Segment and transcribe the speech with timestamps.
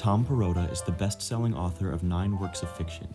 [0.00, 3.06] Tom Perrotta is the best selling author of nine works of fiction,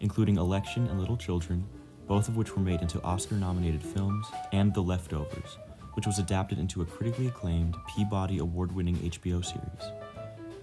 [0.00, 1.66] including Election and Little Children,
[2.06, 5.56] both of which were made into Oscar nominated films, and The Leftovers,
[5.94, 9.92] which was adapted into a critically acclaimed Peabody Award winning HBO series.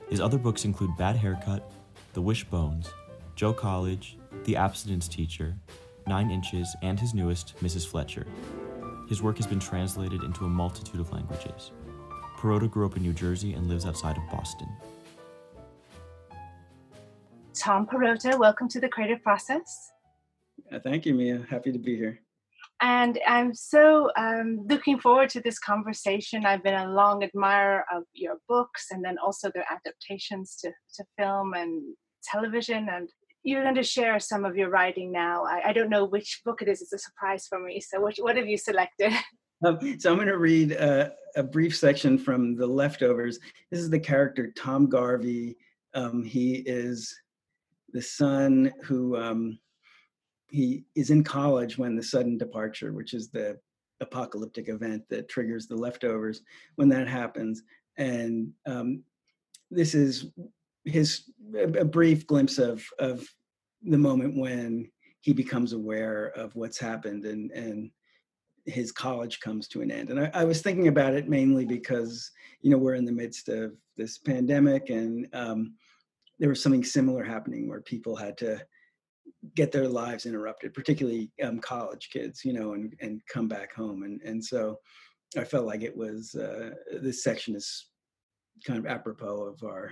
[0.08, 1.72] His other books include Bad Haircut,
[2.14, 2.90] The Wishbones,
[3.36, 5.58] Joe College, The Abstinence Teacher,
[6.08, 7.88] Nine Inches, and his newest, Mrs.
[7.88, 8.26] Fletcher.
[9.10, 11.72] His work has been translated into a multitude of languages.
[12.38, 14.68] Perrotta grew up in New Jersey and lives outside of Boston.
[17.54, 19.92] Tom Perrotta, welcome to the creative process.
[20.72, 21.46] Uh, thank you, Mia.
[21.50, 22.22] Happy to be here.
[22.82, 26.46] And I'm so um, looking forward to this conversation.
[26.46, 31.04] I've been a long admirer of your books and then also their adaptations to, to
[31.18, 32.90] film and television.
[32.90, 33.08] And
[33.44, 35.46] you're going to share some of your writing now.
[35.46, 37.80] I, I don't know which book it is, it's a surprise for me.
[37.80, 39.14] So, what, what have you selected?
[39.64, 43.38] Um, so, I'm going to read uh, a brief section from The Leftovers.
[43.70, 45.56] This is the character Tom Garvey.
[45.94, 47.16] Um, he is
[47.94, 49.60] the son who um,
[50.50, 53.56] he is in college when the sudden departure, which is the
[54.00, 56.42] apocalyptic event that triggers the leftovers,
[56.76, 57.62] when that happens,
[57.98, 59.04] and um,
[59.70, 60.32] this is
[60.86, 63.28] his a brief glimpse of of
[63.84, 64.90] the moment when
[65.22, 67.92] he becomes aware of what's happened and and
[68.66, 72.30] his college comes to an end and I, I, was thinking about it mainly because
[72.62, 75.74] you know we're in the midst of this pandemic and um,
[76.38, 78.64] there was something similar happening where people had to
[79.56, 84.04] get their lives interrupted, particularly um, college kids, you know, and, and come back home.
[84.04, 84.80] And, and so
[85.38, 86.72] I felt like it was, uh,
[87.02, 87.88] this section is
[88.66, 89.92] kind of apropos of our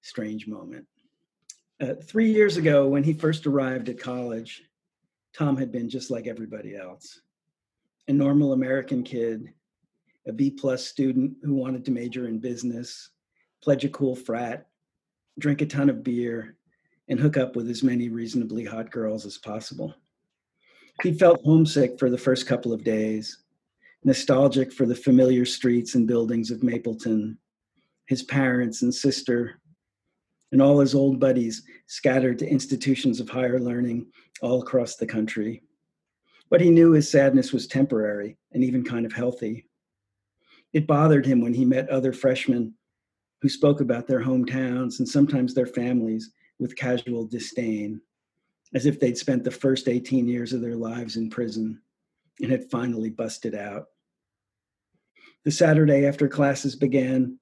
[0.00, 0.86] strange moment.
[1.82, 4.62] Uh, three years ago, when he first arrived at college,
[5.36, 7.20] Tom had been just like everybody else
[8.08, 9.52] a normal American kid,
[10.26, 13.10] a B plus student who wanted to major in business,
[13.62, 14.66] pledge a cool frat,
[15.38, 16.56] drink a ton of beer,
[17.08, 19.94] and hook up with as many reasonably hot girls as possible.
[21.02, 23.44] He felt homesick for the first couple of days,
[24.04, 27.38] nostalgic for the familiar streets and buildings of Mapleton,
[28.06, 29.61] his parents and sister,
[30.52, 34.06] and all his old buddies scattered to institutions of higher learning
[34.42, 35.62] all across the country.
[36.50, 39.66] But he knew his sadness was temporary and even kind of healthy.
[40.74, 42.74] It bothered him when he met other freshmen
[43.40, 48.00] who spoke about their hometowns and sometimes their families with casual disdain,
[48.74, 51.80] as if they'd spent the first 18 years of their lives in prison
[52.40, 53.86] and had finally busted out.
[55.44, 57.38] The Saturday after classes began,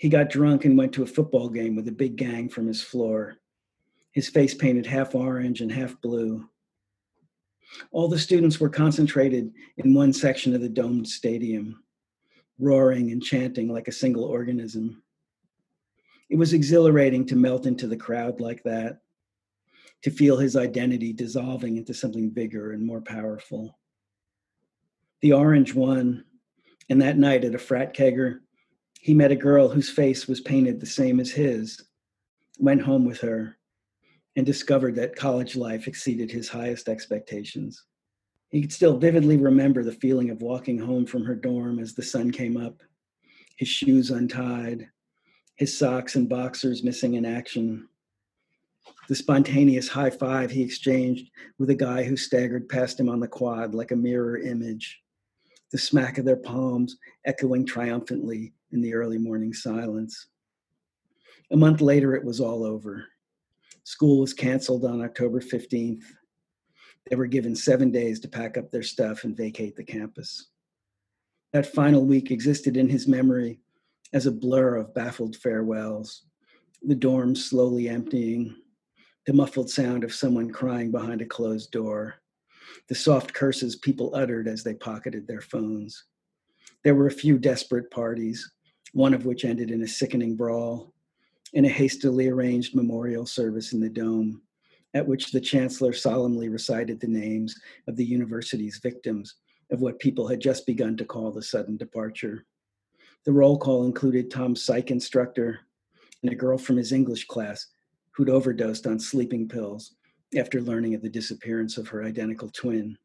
[0.00, 2.80] he got drunk and went to a football game with a big gang from his
[2.80, 3.36] floor,
[4.12, 6.48] his face painted half orange and half blue.
[7.92, 11.84] All the students were concentrated in one section of the domed stadium,
[12.58, 15.02] roaring and chanting like a single organism.
[16.30, 19.02] It was exhilarating to melt into the crowd like that,
[20.00, 23.78] to feel his identity dissolving into something bigger and more powerful.
[25.20, 26.24] The orange won,
[26.88, 28.40] and that night at a frat kegger,
[29.00, 31.82] he met a girl whose face was painted the same as his,
[32.58, 33.56] went home with her,
[34.36, 37.84] and discovered that college life exceeded his highest expectations.
[38.50, 42.02] He could still vividly remember the feeling of walking home from her dorm as the
[42.02, 42.82] sun came up,
[43.56, 44.86] his shoes untied,
[45.56, 47.88] his socks and boxers missing in action.
[49.08, 53.28] The spontaneous high five he exchanged with a guy who staggered past him on the
[53.28, 55.00] quad like a mirror image.
[55.72, 60.28] The smack of their palms echoing triumphantly in the early morning silence.
[61.50, 63.06] A month later, it was all over.
[63.84, 66.04] School was canceled on October 15th.
[67.08, 70.50] They were given seven days to pack up their stuff and vacate the campus.
[71.52, 73.60] That final week existed in his memory
[74.12, 76.22] as a blur of baffled farewells,
[76.82, 78.54] the dorm slowly emptying,
[79.26, 82.16] the muffled sound of someone crying behind a closed door,
[82.88, 86.04] the soft curses people uttered as they pocketed their phones.
[86.84, 88.50] There were a few desperate parties,
[88.92, 90.92] one of which ended in a sickening brawl,
[91.54, 94.42] and a hastily arranged memorial service in the dome,
[94.94, 97.54] at which the chancellor solemnly recited the names
[97.86, 99.36] of the university's victims
[99.70, 102.44] of what people had just begun to call the sudden departure.
[103.24, 105.60] The roll call included Tom's psych instructor
[106.22, 107.66] and a girl from his English class
[108.12, 109.94] who'd overdosed on sleeping pills
[110.36, 112.96] after learning of the disappearance of her identical twin.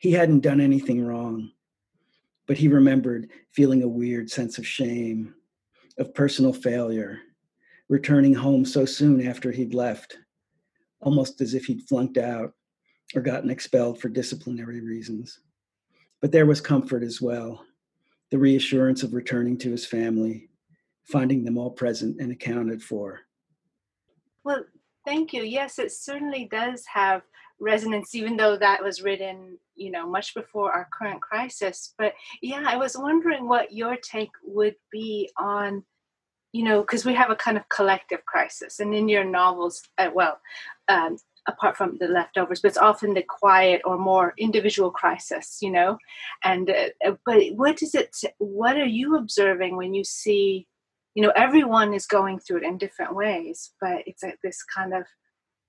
[0.00, 1.52] He hadn't done anything wrong,
[2.48, 5.34] but he remembered feeling a weird sense of shame,
[5.98, 7.20] of personal failure,
[7.88, 10.18] returning home so soon after he'd left,
[11.00, 12.54] almost as if he'd flunked out
[13.14, 15.40] or gotten expelled for disciplinary reasons.
[16.20, 17.64] But there was comfort as well
[18.30, 20.50] the reassurance of returning to his family,
[21.04, 23.20] finding them all present and accounted for.
[24.44, 24.64] Well,
[25.06, 25.44] thank you.
[25.44, 27.22] Yes, it certainly does have
[27.60, 31.94] resonance, even though that was written, you know, much before our current crisis.
[31.98, 35.84] But yeah, I was wondering what your take would be on
[36.52, 40.08] you know, because we have a kind of collective crisis, and in your novels, uh,
[40.14, 40.40] well,
[40.88, 45.70] um, apart from the leftovers, but it's often the quiet or more individual crisis, you
[45.70, 45.98] know.
[46.44, 48.16] And uh, uh but what is it?
[48.38, 50.66] What are you observing when you see,
[51.14, 54.94] you know, everyone is going through it in different ways, but it's like this kind
[54.94, 55.04] of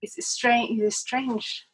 [0.02, 1.68] it's a strange, a strange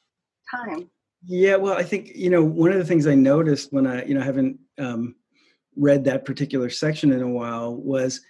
[0.49, 0.89] time.
[1.23, 4.13] Yeah, well, I think you know one of the things I noticed when I you
[4.13, 5.15] know haven't um,
[5.75, 8.21] read that particular section in a while was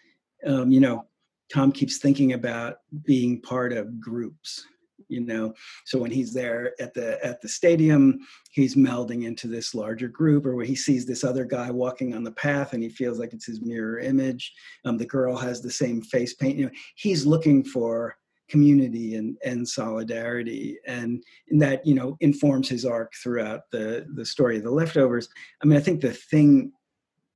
[0.45, 1.05] um, you know,
[1.51, 4.65] Tom keeps thinking about being part of groups
[5.07, 5.53] you know
[5.85, 8.19] so when he's there at the at the stadium
[8.51, 12.23] he's melding into this larger group or when he sees this other guy walking on
[12.23, 14.53] the path and he feels like it's his mirror image
[14.85, 18.17] um, the girl has the same face paint you know he's looking for
[18.49, 21.23] community and and solidarity and,
[21.59, 25.29] that you know informs his arc throughout the the story of the leftovers.
[25.61, 26.71] I mean i think the thing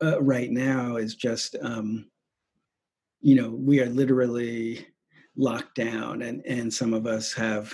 [0.04, 2.10] uh, right now is just um,
[3.22, 4.88] you know we are literally
[5.36, 7.74] locked down and and some of us have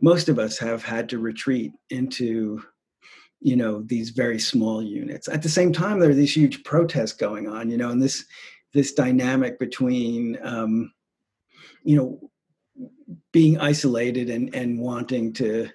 [0.00, 2.62] most of us have had to retreat into
[3.40, 5.28] you know these very small units.
[5.28, 8.24] At the same time there are these huge protests going on you know and this
[8.72, 10.92] this dynamic between um
[11.84, 12.30] you know
[13.32, 15.68] being isolated and and wanting to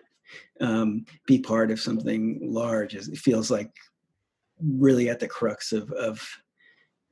[0.61, 3.71] um be part of something large it feels like
[4.61, 6.27] really at the crux of of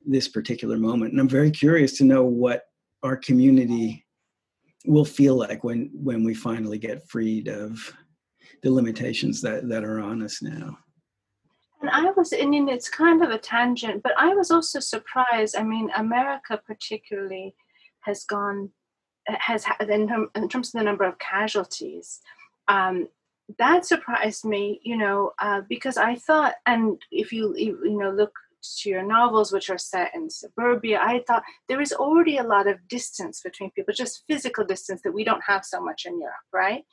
[0.06, 1.12] this particular moment.
[1.12, 2.64] And I'm very curious to know what
[3.04, 4.06] our community
[4.86, 7.94] will feel like when when we finally get freed of
[8.62, 10.78] the limitations that that are on us now.
[11.82, 15.56] And I was, I mean, it's kind of a tangent, but I was also surprised.
[15.56, 17.54] I mean, America particularly
[18.02, 18.72] has gone,
[19.28, 22.22] has in, in terms of the number of casualties.
[22.68, 23.10] Um,
[23.60, 28.34] that surprised me, you know, uh, because I thought, and if you you know look
[28.80, 32.68] to your novels, which are set in suburbia, I thought there is already a lot
[32.68, 36.36] of distance between people, just physical distance that we don't have so much in Europe,
[36.52, 36.84] right?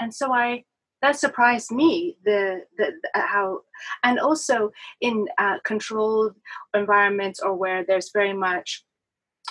[0.00, 0.64] And so I
[1.00, 3.60] that surprised me the, the, the how
[4.02, 6.34] and also in uh, controlled
[6.74, 8.84] environments or where there's very much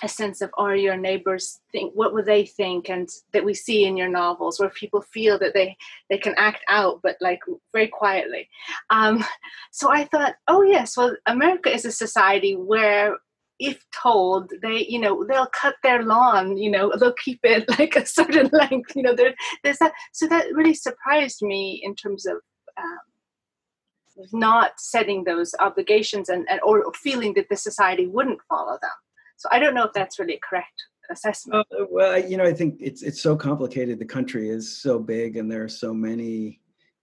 [0.04, 3.86] a sense of are your neighbors think what would they think and that we see
[3.86, 5.76] in your novels where people feel that they
[6.10, 7.40] they can act out but like
[7.74, 8.50] very quietly.
[8.90, 9.24] Um,
[9.72, 13.18] so i thought oh yes well america is a society where
[13.60, 17.96] if told they you know they'll cut their lawn you know they'll keep it like
[17.96, 19.34] a certain length you know there,
[19.64, 22.38] there's that so that really surprised me in terms of
[22.78, 28.92] um, not setting those obligations and, and or feeling that the society wouldn't follow them
[29.38, 31.66] so I don't know if that's really a correct assessment.
[31.72, 34.00] Uh, well, you know, I think it's it's so complicated.
[34.00, 36.60] The country is so big, and there are so many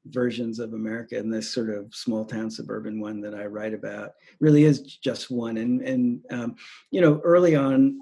[0.07, 1.17] versions of America.
[1.17, 4.11] And this sort of small town suburban one that I write about
[4.41, 5.57] really is just one.
[5.57, 6.57] And and um,
[6.91, 7.99] you know, early on,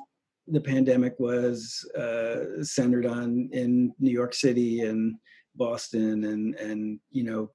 [0.49, 5.15] the pandemic was uh, centered on in New York City and
[5.55, 7.51] Boston and and you know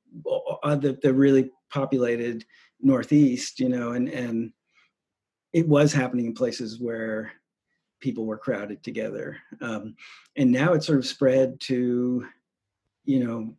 [0.64, 2.46] the the really populated
[2.80, 3.60] Northeast.
[3.60, 4.52] You know, and and
[5.58, 7.32] it was happening in places where
[8.00, 9.96] people were crowded together um,
[10.36, 12.26] and now it's sort of spread to
[13.06, 13.56] you know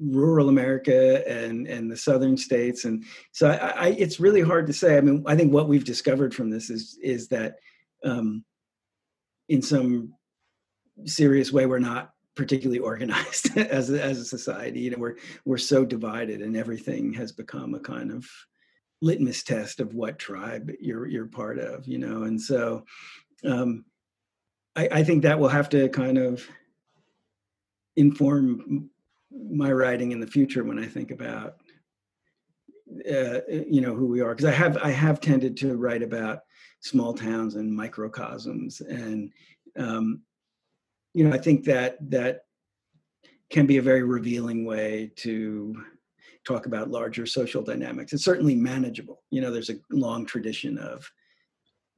[0.00, 4.72] rural america and and the southern states and so I, I, it's really hard to
[4.72, 4.96] say.
[4.96, 7.56] I mean i think what we've discovered from this is is that
[8.04, 8.44] um,
[9.48, 10.14] in some
[11.04, 14.80] serious way we're not particularly organized as as a society.
[14.80, 18.26] You know we're we're so divided and everything has become a kind of
[19.04, 22.82] litmus test of what tribe you're you're part of you know and so
[23.44, 23.84] um,
[24.74, 26.46] I, I think that will have to kind of
[27.96, 28.88] inform
[29.30, 31.56] my writing in the future when I think about
[33.10, 36.40] uh, you know who we are because I have I have tended to write about
[36.80, 39.30] small towns and microcosms and
[39.78, 40.22] um,
[41.12, 42.42] you know I think that that
[43.50, 45.76] can be a very revealing way to
[46.44, 48.12] talk about larger social dynamics.
[48.12, 49.22] It's certainly manageable.
[49.30, 51.10] You know, there's a long tradition of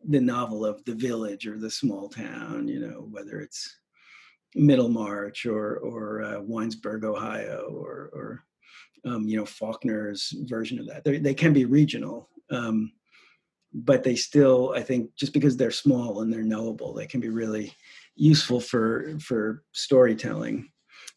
[0.09, 2.69] the novel of the village or the small town.
[2.69, 3.79] You know, whether it's
[4.55, 8.45] Middlemarch or or uh, Winesburg, Ohio, or or
[9.05, 11.05] um, you know Faulkner's version of that.
[11.05, 12.93] They're, they can be regional, um,
[13.73, 17.29] but they still, I think, just because they're small and they're knowable, they can be
[17.29, 17.73] really
[18.15, 20.71] useful for for storytelling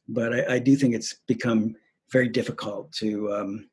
[0.09, 1.75] but I, I do think it's become
[2.11, 3.69] very difficult to um,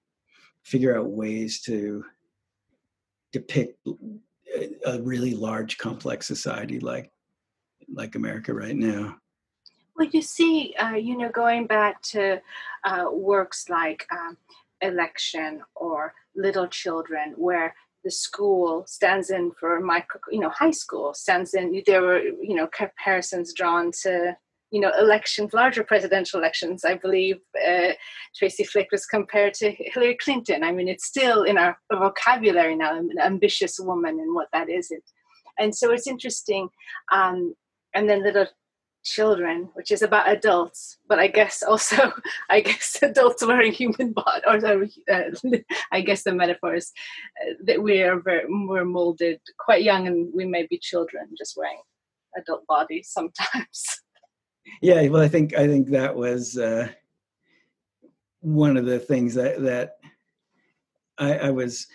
[0.62, 2.04] figure out ways to
[3.32, 3.86] depict
[4.86, 7.10] a really large, complex society like
[7.92, 9.16] like America right now.
[9.96, 12.40] Well, you see, uh, you know, going back to
[12.84, 14.36] uh, works like um,
[14.80, 17.74] Election or Little Children, where
[18.04, 21.82] the school stands in for micro, you know, high school stands in.
[21.86, 24.36] There were, you know, comparisons drawn to,
[24.70, 26.84] you know, elections, larger presidential elections.
[26.84, 27.92] I believe uh,
[28.36, 30.64] Tracy Flick was compared to Hillary Clinton.
[30.64, 34.92] I mean, it's still in our vocabulary now, an ambitious woman and what that is.
[35.58, 36.68] And so it's interesting.
[37.12, 37.54] Um,
[37.94, 38.46] and then little
[39.06, 42.12] children, which is about adults, but I guess also,
[42.50, 44.56] I guess adults wearing human body, or
[45.10, 45.30] uh,
[45.92, 46.92] I guess the metaphor is
[47.40, 51.56] uh, that we are very, we're molded quite young and we may be children just
[51.56, 51.80] wearing
[52.36, 54.02] adult bodies sometimes.
[54.82, 56.88] Yeah, well, I think I think that was uh,
[58.40, 59.96] one of the things that that
[61.18, 61.86] I, I was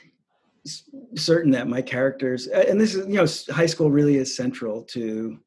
[1.16, 5.40] certain that my characters, and this is you know, high school really is central to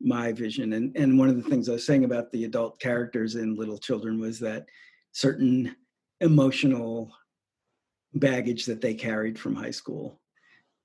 [0.00, 0.72] my vision.
[0.74, 3.78] And and one of the things I was saying about the adult characters in Little
[3.78, 4.66] Children was that
[5.12, 5.74] certain
[6.20, 7.10] emotional
[8.14, 10.20] baggage that they carried from high school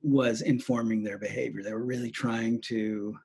[0.01, 1.63] was informing their behavior.
[1.63, 3.17] They were really trying to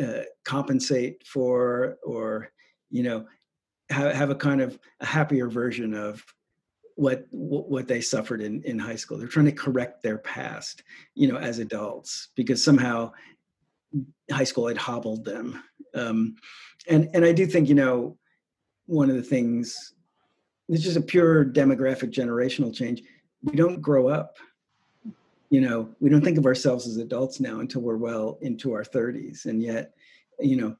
[0.00, 2.50] uh, compensate for or
[2.90, 3.26] you know
[3.90, 6.24] have, have a kind of a happier version of
[6.96, 10.82] what what they suffered in in high school they're trying to correct their past
[11.14, 13.10] you know as adults because somehow
[14.30, 15.62] high school had hobbled them.
[15.94, 16.36] Um,
[16.88, 18.16] and and I do think you know
[18.86, 19.94] one of the things
[20.68, 23.02] it's just a pure demographic generational change.
[23.42, 24.36] We don't grow up.
[25.50, 28.84] You know, we don't think of ourselves as adults now until we're well into our
[28.84, 29.94] 30s, and yet,
[30.38, 30.76] you know,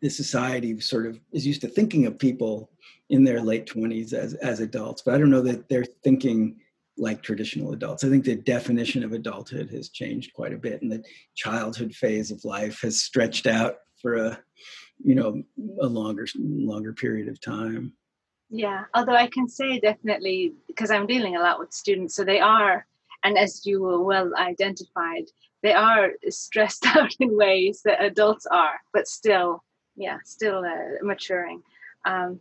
[0.00, 2.70] the society sort of is used to thinking of people
[3.10, 6.60] in their late 20s as as adults, but I don't know that they're thinking
[6.96, 8.04] like traditional adults.
[8.04, 11.02] I think the definition of adulthood has changed quite a bit, and the
[11.34, 14.38] childhood phase of life has stretched out for a,
[15.02, 15.42] you know,
[15.80, 17.92] a longer longer period of time.
[18.50, 22.38] Yeah, although I can say definitely because I'm dealing a lot with students, so they
[22.38, 22.86] are,
[23.24, 25.24] and as you well identified,
[25.62, 29.64] they are stressed out in ways that adults are, but still,
[29.96, 31.62] yeah, still uh, maturing.
[32.04, 32.40] Um,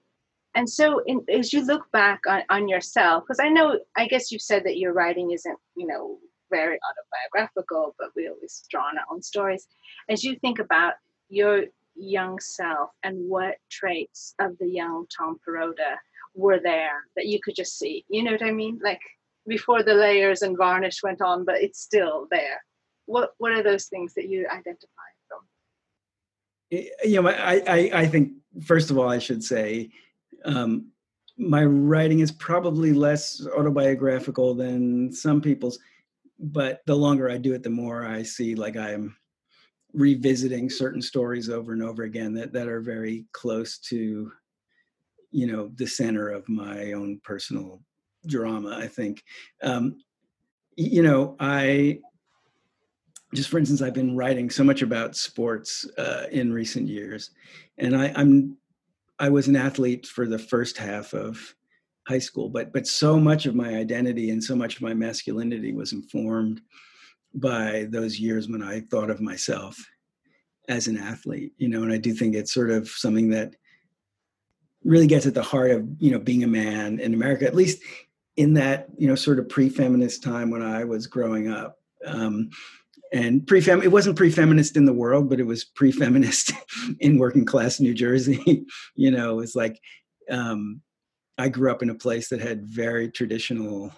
[0.55, 4.31] and so in, as you look back on, on yourself because i know i guess
[4.31, 6.17] you've said that your writing isn't you know
[6.51, 9.67] very autobiographical but we always draw on our own stories
[10.09, 10.93] as you think about
[11.29, 11.63] your
[11.95, 15.95] young self and what traits of the young tom perrotta
[16.35, 19.01] were there that you could just see you know what i mean like
[19.47, 22.61] before the layers and varnish went on but it's still there.
[23.05, 25.39] What what are those things that you identify from?
[27.03, 28.31] You know i i, I think
[28.65, 29.89] first of all i should say
[30.45, 30.91] um,
[31.37, 35.79] my writing is probably less autobiographical than some people's,
[36.39, 39.15] but the longer I do it, the more I see like I'm
[39.93, 44.31] revisiting certain stories over and over again that, that are very close to,
[45.31, 47.81] you know, the center of my own personal
[48.27, 49.23] drama, I think.
[49.61, 49.97] Um,
[50.75, 51.99] you know, I
[53.33, 57.31] just for instance, I've been writing so much about sports uh, in recent years,
[57.77, 58.57] and I, I'm
[59.19, 61.55] I was an athlete for the first half of
[62.07, 65.73] high school, but but so much of my identity and so much of my masculinity
[65.73, 66.61] was informed
[67.35, 69.77] by those years when I thought of myself
[70.69, 73.55] as an athlete, you know, and I do think it's sort of something that
[74.83, 77.81] really gets at the heart of, you know, being a man in America, at least
[78.35, 81.77] in that, you know, sort of pre-feminist time when I was growing up.
[82.05, 82.49] Um,
[83.13, 86.51] and pre-fem it wasn't pre-feminist in the world but it was pre-feminist
[86.99, 89.79] in working class new jersey you know it's like
[90.29, 90.81] um,
[91.37, 93.93] i grew up in a place that had very traditional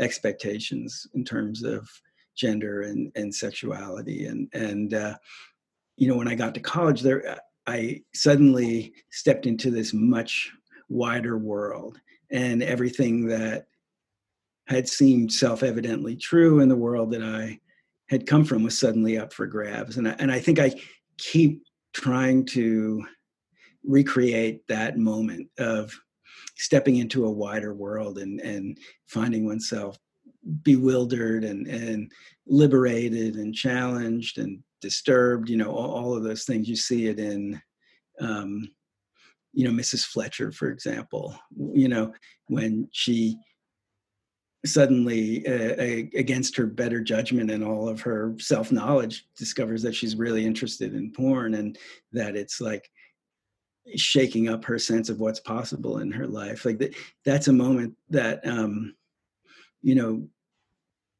[0.00, 1.88] expectations in terms of
[2.36, 5.14] gender and, and sexuality and and uh,
[5.96, 10.50] you know when i got to college there i suddenly stepped into this much
[10.88, 13.66] wider world and everything that
[14.66, 17.58] had seemed self-evidently true in the world that i
[18.08, 19.96] had come from was suddenly up for grabs.
[19.96, 20.72] And I, and I think I
[21.18, 23.04] keep trying to
[23.84, 25.92] recreate that moment of
[26.56, 29.98] stepping into a wider world and, and finding oneself
[30.62, 32.10] bewildered and, and
[32.46, 36.68] liberated and challenged and disturbed, you know, all, all of those things.
[36.68, 37.60] You see it in,
[38.20, 38.68] um,
[39.56, 40.04] you know, Mrs.
[40.04, 41.34] Fletcher, for example,
[41.72, 42.12] you know,
[42.48, 43.38] when she
[44.66, 50.44] suddenly uh, against her better judgment and all of her self-knowledge discovers that she's really
[50.44, 51.78] interested in porn and
[52.12, 52.90] that it's like
[53.94, 56.94] shaking up her sense of what's possible in her life like that,
[57.24, 58.92] that's a moment that um
[59.82, 60.28] you know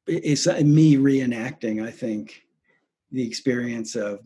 [0.08, 2.42] it's me reenacting i think
[3.12, 4.18] the experience of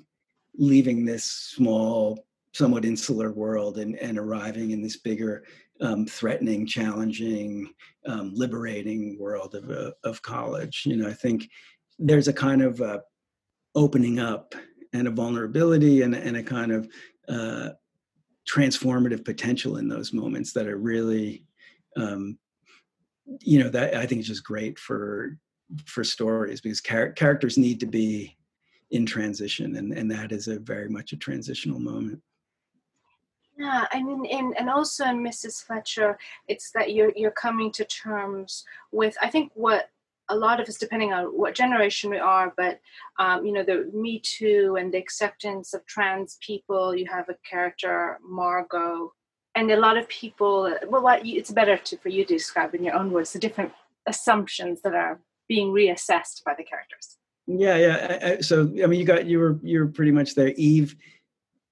[0.57, 5.45] leaving this small somewhat insular world and, and arriving in this bigger
[5.81, 7.71] um, threatening challenging
[8.07, 10.83] um, liberating world of, uh, of college.
[10.85, 11.49] You know i think
[11.99, 13.01] there's a kind of uh,
[13.75, 14.55] opening up
[14.93, 16.89] and a vulnerability and, and a kind of
[17.29, 17.71] uh,
[18.49, 21.45] transformative potential in those moments that are really
[21.97, 22.39] um,
[23.41, 25.37] you know that i think is just great for
[25.85, 28.37] for stories because char- characters need to be
[28.91, 32.21] in transition and and that is a very much a transitional moment
[33.61, 37.85] yeah i mean in, and also in mrs fletcher it's that you're you're coming to
[37.85, 39.91] terms with i think what
[40.31, 42.81] a lot of us depending on what generation we are but
[43.19, 47.37] um, you know the me too and the acceptance of trans people you have a
[47.49, 49.13] character margo
[49.55, 52.85] and a lot of people well what, it's better to, for you to describe in
[52.85, 53.73] your own words the different
[54.07, 57.19] assumptions that are being reassessed by the characters.
[57.47, 60.53] Yeah yeah I, I, so i mean you got you were you're pretty much there.
[60.57, 60.95] Eve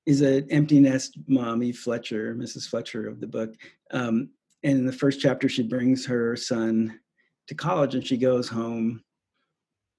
[0.08, 3.54] is an empty nest mom eve fletcher mrs fletcher of the book.
[3.92, 4.30] Um,
[4.64, 6.98] and in the first chapter she brings her son
[7.46, 9.02] to college and she goes home.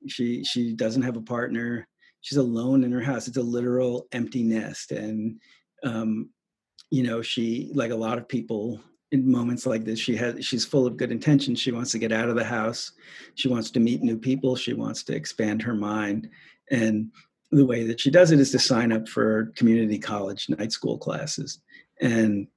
[0.07, 1.87] She she doesn't have a partner.
[2.21, 3.27] She's alone in her house.
[3.27, 4.91] It's a literal empty nest.
[4.91, 5.39] And
[5.83, 6.31] um,
[6.89, 10.65] you know she like a lot of people in moments like this she has she's
[10.65, 11.59] full of good intentions.
[11.59, 12.93] She wants to get out of the house.
[13.35, 14.55] She wants to meet new people.
[14.55, 16.31] She wants to expand her mind.
[16.71, 17.11] And
[17.51, 20.97] the way that she does it is to sign up for community college night school
[20.97, 21.59] classes.
[22.01, 22.47] And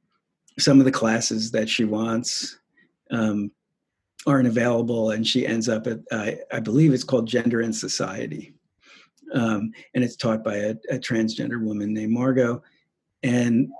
[0.58, 2.58] some of the classes that she wants
[3.10, 3.50] um,
[4.26, 8.54] aren't available and she ends up at i believe it's called gender and society.
[9.34, 12.62] Um, and it's taught by a, a transgender woman named margo
[13.22, 13.70] and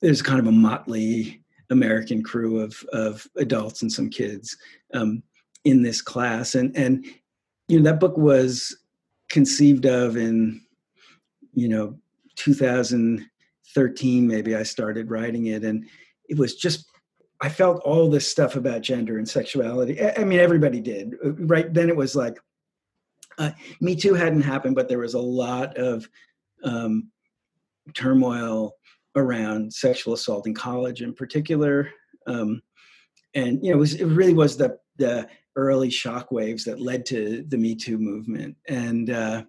[0.00, 4.56] there's kind of a motley American crew of of adults and some kids
[4.94, 5.22] um,
[5.64, 7.04] in this class, and and
[7.66, 8.76] you know that book was
[9.32, 10.60] conceived of in
[11.54, 11.98] you know
[12.36, 15.84] 2013 maybe I started writing it, and
[16.28, 16.86] it was just
[17.40, 20.00] I felt all this stuff about gender and sexuality.
[20.00, 21.16] I mean, everybody did.
[21.24, 22.38] Right then, it was like
[23.38, 26.08] uh, Me Too hadn't happened, but there was a lot of
[26.62, 27.10] um,
[27.94, 28.74] turmoil
[29.16, 31.90] around sexual assault in college in particular.
[32.28, 32.62] Um,
[33.34, 37.06] and you know, it, was, it really was the the early shock waves that led
[37.06, 38.56] to the Me Too movement.
[38.68, 39.44] And uh,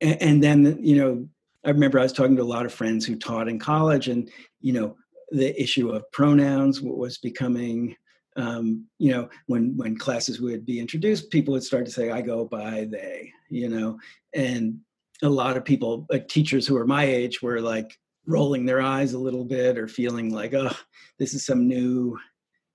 [0.00, 1.28] and, then you know,
[1.64, 4.30] I remember I was talking to a lot of friends who taught in college, and
[4.60, 4.96] you know,
[5.30, 7.96] the issue of pronouns was becoming
[8.36, 12.20] um, you know, when when classes would be introduced, people would start to say, "I
[12.20, 13.98] go by they," you know,
[14.34, 14.78] and
[15.22, 19.12] a lot of people, like teachers who were my age, were like, rolling their eyes
[19.12, 20.74] a little bit or feeling like, oh,
[21.18, 22.18] this is some new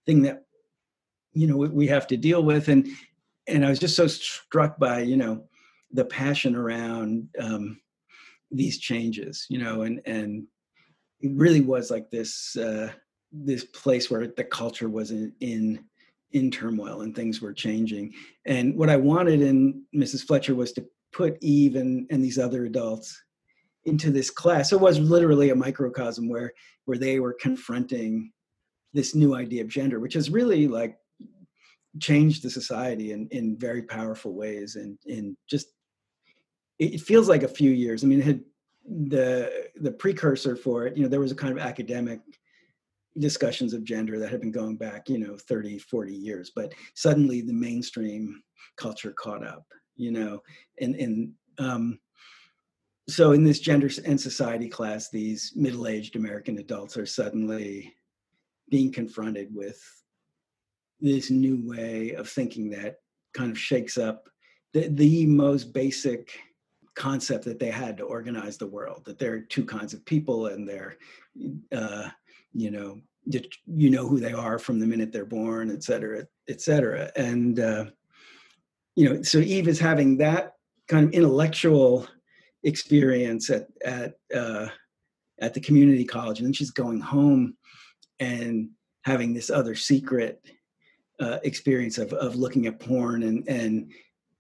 [0.06, 0.44] thing that
[1.34, 2.68] you know we have to deal with.
[2.68, 2.88] And
[3.48, 5.46] and I was just so struck by you know
[5.92, 7.80] the passion around um,
[8.50, 10.48] these changes, you know, and and
[11.22, 12.92] it really was like this uh,
[13.32, 15.86] this place where the culture was in, in
[16.34, 18.14] in turmoil and things were changing.
[18.46, 20.26] And what I wanted in Mrs.
[20.26, 23.22] Fletcher was to put Eve and, and these other adults
[23.84, 24.72] into this class.
[24.72, 26.54] It was literally a microcosm where
[26.86, 28.32] where they were confronting
[28.94, 30.98] this new idea of gender, which is really like
[32.00, 35.68] changed the society in in very powerful ways, and in just
[36.80, 38.04] it feels like a few years.
[38.04, 38.42] I mean, it had
[39.08, 40.98] the the precursor for it.
[40.98, 42.22] You know, there was a kind of academic
[43.20, 47.42] discussions of gender that had been going back you know 30 40 years but suddenly
[47.42, 48.42] the mainstream
[48.78, 49.66] culture caught up
[49.98, 50.42] you know
[50.80, 52.00] and and um
[53.10, 57.94] so in this gender and society class these middle-aged american adults are suddenly
[58.70, 60.01] being confronted with
[61.02, 62.98] this new way of thinking that
[63.34, 64.30] kind of shakes up
[64.74, 66.38] the, the most basic
[66.96, 70.48] concept that they had to organize the world that there are two kinds of people
[70.48, 70.98] and they're
[71.72, 72.10] uh,
[72.54, 73.00] you know
[73.66, 77.12] you know who they are from the minute they're born et cetera et cetera.
[77.16, 77.86] And uh,
[78.96, 80.54] you know so eve is having that
[80.88, 82.08] kind of intellectual
[82.64, 84.68] experience at at uh,
[85.40, 87.56] at the community college, and then she's going home
[88.20, 88.70] and
[89.04, 90.46] having this other secret
[91.22, 93.92] uh, experience of of looking at porn and and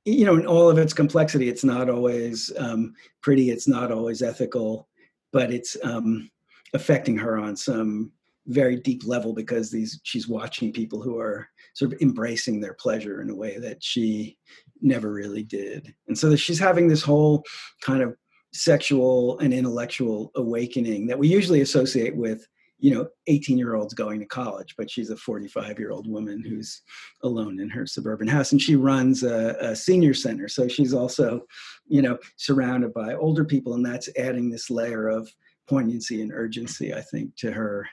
[0.04, 1.48] you know in all of its complexity.
[1.48, 3.52] It's not always um, pretty.
[3.52, 4.88] It's not always ethical,
[5.32, 6.30] but it's um,
[6.74, 8.12] affecting her on some
[8.48, 13.22] very deep level because these she's watching people who are sort of embracing their pleasure
[13.22, 14.38] in a way that she
[14.82, 15.94] never really did.
[16.08, 17.44] And so she's having this whole
[17.82, 18.16] kind of
[18.54, 22.46] sexual and intellectual awakening that we usually associate with
[22.82, 26.44] you know 18 year olds going to college but she's a 45 year old woman
[26.44, 26.82] who's
[27.24, 30.48] alone in her suburban house and she runs a, a, senior center.
[30.48, 31.46] So she's also
[31.88, 35.32] you know surrounded by older people and that's adding this layer of
[35.70, 37.88] poignancy and urgency i think to her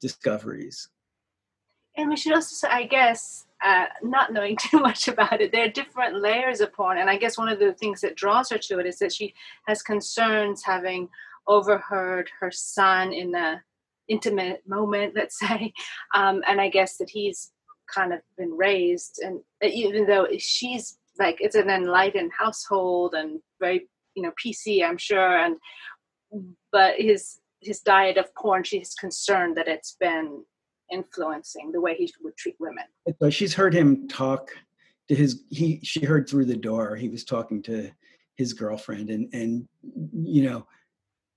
[0.00, 0.88] discoveries.
[1.96, 5.66] And we should also say i guess uh, not knowing too much about it there
[5.66, 8.56] are different layers of porn and i guess one of the things that draws her
[8.56, 9.34] to it is that she
[9.66, 11.10] has concerns having
[11.46, 13.62] overheard her son in a
[14.10, 15.72] intimate moment, let's say.
[16.14, 17.52] Um, and I guess that he's
[17.92, 23.88] kind of been raised, and even though she's like it's an enlightened household and very
[24.14, 25.56] you know PC, I'm sure, and
[26.72, 30.44] but his his diet of porn, she's concerned that it's been
[30.92, 32.84] influencing the way he would treat women.
[33.20, 34.50] So she's heard him talk
[35.08, 37.90] to his he she heard through the door he was talking to
[38.36, 39.68] his girlfriend and and
[40.12, 40.66] you know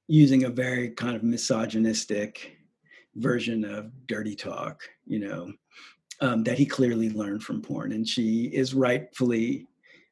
[0.07, 2.55] using a very kind of misogynistic
[3.15, 5.51] version of dirty talk, you know,
[6.21, 7.91] um, that he clearly learned from porn.
[7.91, 9.67] And she is rightfully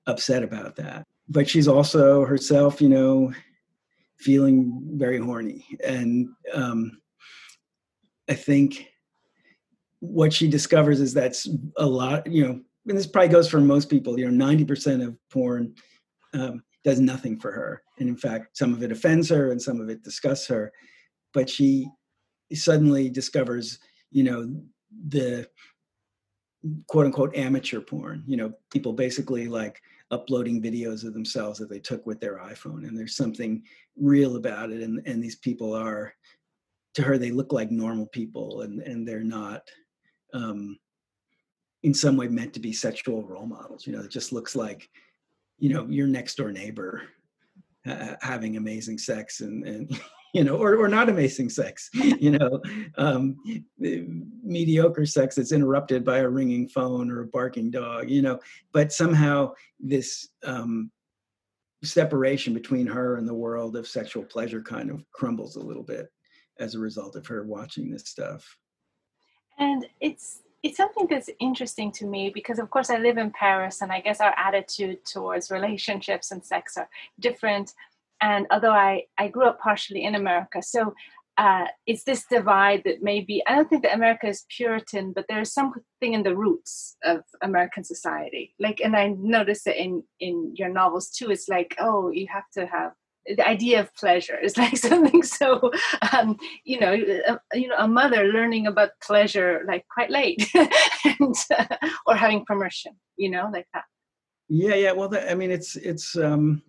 [0.07, 1.05] upset about that.
[1.29, 3.33] But she's also herself, you know,
[4.17, 5.65] feeling very horny.
[5.83, 7.01] And um,
[8.29, 8.87] I think
[9.99, 13.89] what she discovers is that's a lot, you know, and this probably goes for most
[13.89, 15.75] people, you know, 90% of porn
[16.33, 17.83] um, does nothing for her.
[17.99, 20.71] And in fact, some of it offends her and some of it disgusts her.
[21.33, 21.87] But she
[22.55, 23.79] suddenly discovers,
[24.11, 24.53] you know,
[25.07, 25.47] the
[26.87, 31.79] quote unquote amateur porn, you know, people basically like uploading videos of themselves that they
[31.79, 32.87] took with their iPhone.
[32.87, 33.63] And there's something
[33.97, 34.81] real about it.
[34.81, 36.13] And, and these people are,
[36.95, 39.61] to her, they look like normal people and, and they're not
[40.33, 40.77] um,
[41.83, 43.87] in some way meant to be sexual role models.
[43.87, 44.89] You know, it just looks like,
[45.57, 47.03] you know, your next door neighbor
[47.87, 49.99] uh, having amazing sex and, and
[50.33, 52.61] you know, or, or not amazing sex, you know,
[52.97, 53.35] um,
[53.77, 58.39] mediocre sex that's interrupted by a ringing phone or a barking dog, you know,
[58.71, 60.89] but somehow this um,
[61.83, 66.07] separation between her and the world of sexual pleasure kind of crumbles a little bit
[66.59, 68.57] as a result of her watching this stuff.
[69.57, 73.81] And it's it's something that's interesting to me because of course I live in Paris
[73.81, 76.87] and I guess our attitude towards relationships and sex are
[77.19, 77.73] different
[78.21, 80.93] and although I, I grew up partially in America, so
[81.37, 85.53] uh, it's this divide that maybe I don't think that America is Puritan, but there's
[85.53, 88.53] something in the roots of American society.
[88.59, 91.31] Like, and I noticed that in in your novels too.
[91.31, 92.91] It's like, oh, you have to have
[93.25, 95.71] the idea of pleasure is like something so
[96.11, 100.49] um, you know a, you know a mother learning about pleasure like quite late
[101.05, 103.83] and, uh, or having permission you know like that
[104.49, 106.63] yeah yeah well i mean it's it's um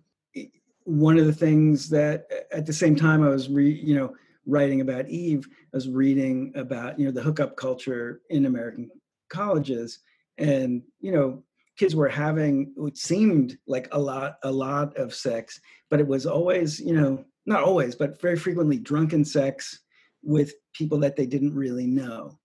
[0.85, 4.15] one of the things that at the same time I was re, you know
[4.45, 8.89] writing about Eve, I was reading about you know the hookup culture in American
[9.29, 9.99] colleges,
[10.37, 11.43] and you know
[11.77, 16.25] kids were having what seemed like a lot a lot of sex, but it was
[16.25, 19.81] always you know not always, but very frequently drunken sex
[20.21, 22.37] with people that they didn't really know,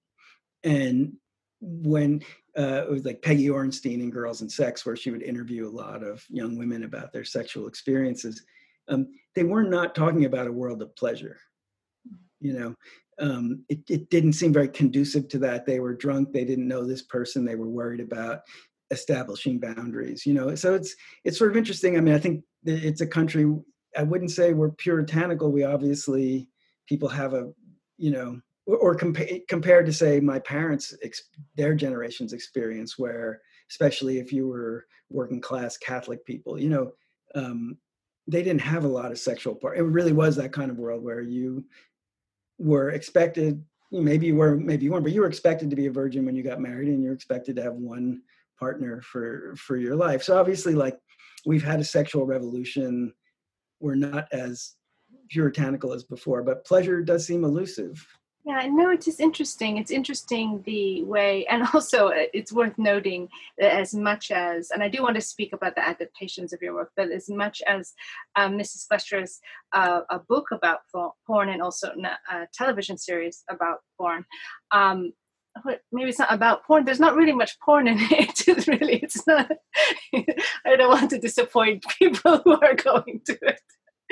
[0.65, 1.13] and
[1.61, 2.23] when
[2.57, 5.71] uh, it was like Peggy Orenstein in Girls and Sex, where she would interview a
[5.71, 8.45] lot of young women about their sexual experiences.
[8.89, 11.39] Um, they were not talking about a world of pleasure.
[12.41, 12.75] You know,
[13.21, 15.67] um, it, it didn't seem very conducive to that.
[15.67, 16.33] They were drunk.
[16.33, 17.45] They didn't know this person.
[17.45, 18.41] They were worried about
[18.91, 20.25] establishing boundaries.
[20.25, 20.95] You know, so it's
[21.25, 21.97] it's sort of interesting.
[21.97, 23.53] I mean, I think it's a country.
[23.97, 25.51] I wouldn't say we're puritanical.
[25.51, 26.49] We obviously
[26.89, 27.51] people have a
[27.97, 34.19] you know or compa- compared to say my parents ex- their generation's experience where especially
[34.19, 36.93] if you were working class catholic people you know
[37.35, 37.77] um,
[38.27, 41.03] they didn't have a lot of sexual part it really was that kind of world
[41.03, 41.65] where you
[42.59, 45.91] were expected maybe you were maybe you weren't but you were expected to be a
[45.91, 48.21] virgin when you got married and you're expected to have one
[48.59, 50.23] partner for for your life.
[50.23, 50.99] So obviously like
[51.47, 53.13] we've had a sexual revolution.
[53.81, 54.75] We're not as
[55.31, 58.05] puritanical as before but pleasure does seem elusive
[58.45, 59.77] yeah, no, it's just interesting.
[59.77, 64.83] It's interesting the way, and also uh, it's worth noting that as much as, and
[64.83, 67.93] I do want to speak about the adaptations of your work, but as much as
[68.37, 68.87] um, Mrs.
[68.87, 69.41] Fletcher's
[69.75, 70.81] uh, a book about
[71.27, 71.93] porn and also
[72.31, 74.25] a television series about porn,
[74.71, 75.13] um,
[75.93, 76.85] maybe it's not about porn.
[76.85, 78.49] There's not really much porn in it.
[78.49, 79.51] It's really, it's not.
[80.15, 83.61] I don't want to disappoint people who are going to it.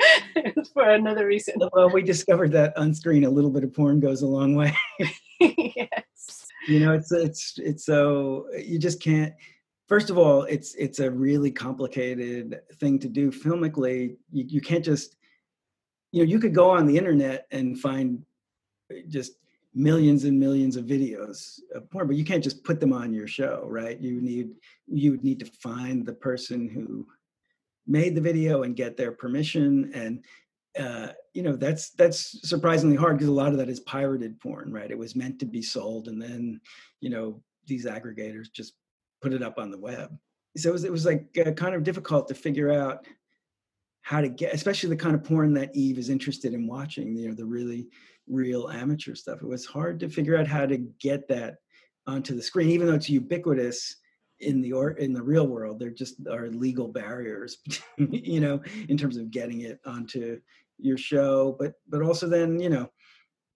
[0.73, 1.55] for another reason.
[1.73, 4.75] Well, we discovered that on screen a little bit of porn goes a long way.
[5.39, 6.47] yes.
[6.67, 9.33] You know, it's it's it's so you just can't.
[9.87, 14.17] First of all, it's it's a really complicated thing to do filmically.
[14.31, 15.15] You, you can't just
[16.11, 18.23] you know you could go on the internet and find
[19.07, 19.33] just
[19.73, 23.27] millions and millions of videos of porn but you can't just put them on your
[23.27, 24.49] show right you need
[24.87, 27.05] you would need to find the person who
[27.87, 30.23] made the video and get their permission and
[30.77, 34.71] uh, you know that's that's surprisingly hard because a lot of that is pirated porn
[34.71, 34.91] right?
[34.91, 36.61] It was meant to be sold and then
[36.99, 38.73] you know these aggregators just
[39.21, 40.15] put it up on the web.
[40.55, 43.05] So it was, it was like uh, kind of difficult to figure out
[44.01, 47.29] how to get especially the kind of porn that eve is interested in watching you
[47.29, 47.87] know the really
[48.27, 49.41] real amateur stuff.
[49.41, 51.57] It was hard to figure out how to get that
[52.05, 53.97] onto the screen even though it's ubiquitous
[54.39, 57.57] in the or in the real world there just are legal barriers
[57.97, 60.39] you know in terms of getting it onto
[60.77, 62.89] your show but but also then you know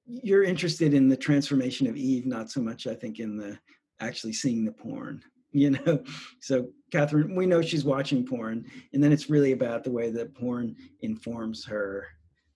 [0.06, 3.58] you're interested in the transformation of eve not so much i think in the
[4.00, 6.02] actually seeing the porn you know?
[6.40, 10.34] So kathryn we know she's watching porn and then it's really about the way that
[10.34, 12.08] porn informs her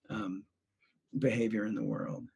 [0.10, 0.46] um,
[1.20, 2.30] behavior in the world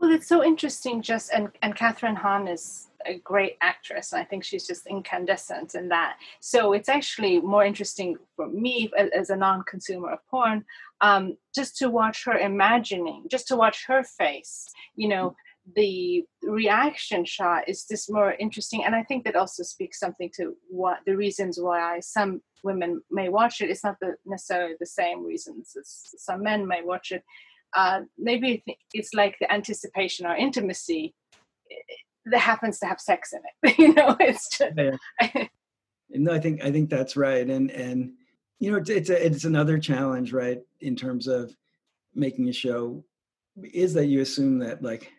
[0.00, 4.24] well it's so interesting just and and kathryn hahn is a great actress and i
[4.24, 6.16] think she's just incandescent in that.
[6.40, 10.64] So it's actually more interesting for me as a non-consumer of porn
[11.00, 15.36] um, just to watch her imagining just to watch her face you know
[15.74, 20.54] the reaction shot is just more interesting and i think that also speaks something to
[20.68, 23.70] what the reasons why some women may watch it.
[23.70, 27.22] It's not the, necessarily the same reasons as some men may watch it
[27.76, 31.14] uh, maybe it's like the anticipation or intimacy
[31.70, 35.46] eh, that happens to have sex in it you know it's just yeah.
[36.10, 38.12] no i think i think that's right and and
[38.58, 41.54] you know it's it's, a, it's another challenge right in terms of
[42.14, 43.04] making a show
[43.74, 45.12] is that you assume that like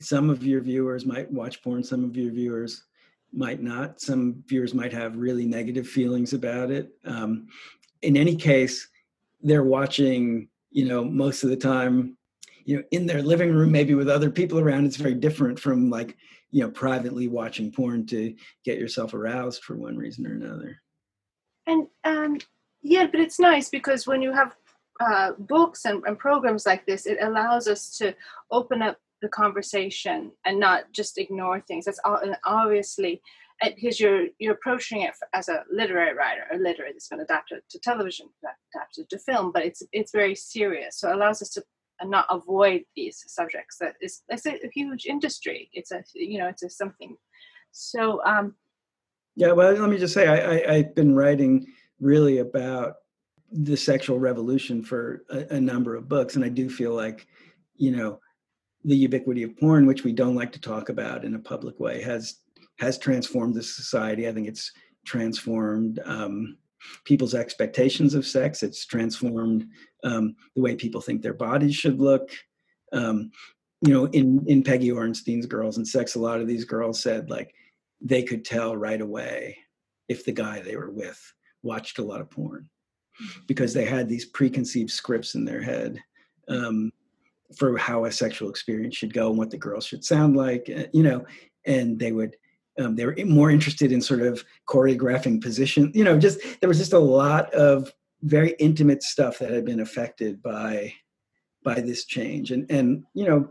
[0.00, 2.84] some of your viewers might watch porn some of your viewers
[3.32, 7.48] might not some viewers might have really negative feelings about it um,
[8.02, 8.88] in any case
[9.42, 12.16] they're watching you know most of the time
[12.64, 15.88] you know in their living room maybe with other people around it's very different from
[15.88, 16.16] like
[16.50, 20.76] you know privately watching porn to get yourself aroused for one reason or another
[21.66, 22.36] and um
[22.82, 24.54] yeah but it's nice because when you have
[24.98, 28.14] uh, books and, and programs like this it allows us to
[28.50, 31.86] open up the conversation and not just ignore things.
[31.86, 33.22] That's all, and obviously
[33.62, 37.78] because you're you're approaching it as a literary writer, a literary that's been adapted to
[37.78, 38.28] television,
[38.74, 40.98] adapted to film, but it's it's very serious.
[40.98, 41.64] So it allows us to
[42.04, 43.78] not avoid these subjects.
[43.78, 45.70] That is it's a, huge industry.
[45.72, 47.16] It's a you know it's a something.
[47.72, 48.54] So um,
[49.36, 51.66] yeah, well, let me just say I, I I've been writing
[52.00, 52.96] really about
[53.50, 57.26] the sexual revolution for a, a number of books, and I do feel like
[57.76, 58.20] you know
[58.84, 62.02] the ubiquity of porn, which we don't like to talk about in a public way,
[62.02, 62.40] has
[62.78, 64.28] has transformed the society.
[64.28, 64.72] I think it's
[65.04, 66.58] transformed um,
[67.04, 68.62] people's expectations of sex.
[68.62, 69.66] It's transformed
[70.04, 72.30] um, the way people think their bodies should look.
[72.92, 73.30] Um,
[73.82, 77.30] you know, in in Peggy Orenstein's Girls and Sex, a lot of these girls said
[77.30, 77.54] like
[78.00, 79.56] they could tell right away
[80.08, 81.20] if the guy they were with
[81.62, 82.68] watched a lot of porn
[83.46, 85.98] because they had these preconceived scripts in their head.
[86.48, 86.92] Um,
[87.56, 90.84] for how a sexual experience should go and what the girls should sound like, uh,
[90.92, 91.24] you know,
[91.64, 92.36] and they would
[92.78, 96.78] um, they were more interested in sort of choreographing position, you know, just there was
[96.78, 100.92] just a lot of very intimate stuff that had been affected by
[101.62, 103.50] by this change, and and you know,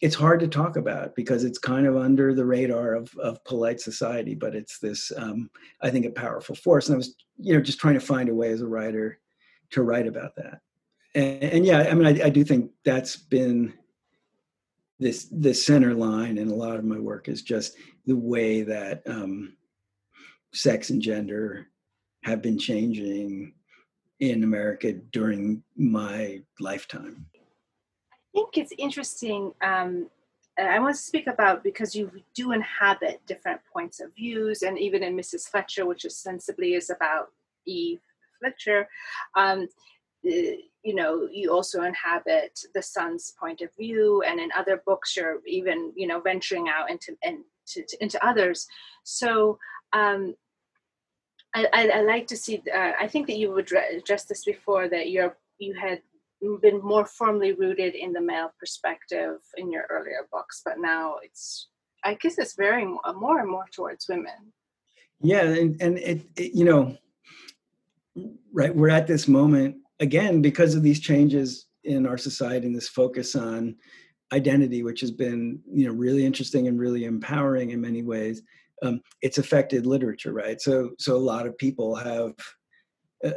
[0.00, 3.80] it's hard to talk about because it's kind of under the radar of of polite
[3.80, 7.60] society, but it's this um, I think a powerful force, and I was you know
[7.60, 9.18] just trying to find a way as a writer
[9.70, 10.60] to write about that.
[11.14, 13.74] And, and yeah, I mean, I, I, do think that's been
[14.98, 17.76] this the center line in a lot of my work is just
[18.06, 19.56] the way that um,
[20.52, 21.68] sex and gender
[22.24, 23.54] have been changing
[24.20, 27.26] in America during my lifetime.
[27.34, 29.52] I think it's interesting.
[29.60, 30.08] Um,
[30.58, 35.02] I want to speak about because you do inhabit different points of views, and even
[35.02, 35.48] in Mrs.
[35.48, 37.28] Fletcher, which ostensibly is about
[37.66, 38.00] Eve
[38.38, 38.88] Fletcher,
[39.36, 39.66] um,
[40.82, 45.40] you know you also inhabit the son's point of view and in other books you're
[45.46, 48.66] even you know venturing out into into, into others.
[49.04, 49.58] So
[49.92, 50.34] um,
[51.54, 54.88] I, I, I, like to see uh, i think that you would address this before
[54.88, 56.00] that you're you had
[56.60, 61.68] been more firmly rooted in the male perspective in your earlier books but now it's
[62.04, 64.52] i guess it's very more and more towards women.
[65.20, 66.96] Yeah and, and it, it you know
[68.52, 72.88] right we're at this moment again, because of these changes in our society and this
[72.88, 73.76] focus on
[74.32, 78.42] identity, which has been you know really interesting and really empowering in many ways,
[78.82, 80.60] um, it's affected literature, right?
[80.60, 82.34] So so a lot of people have.
[83.24, 83.30] Uh,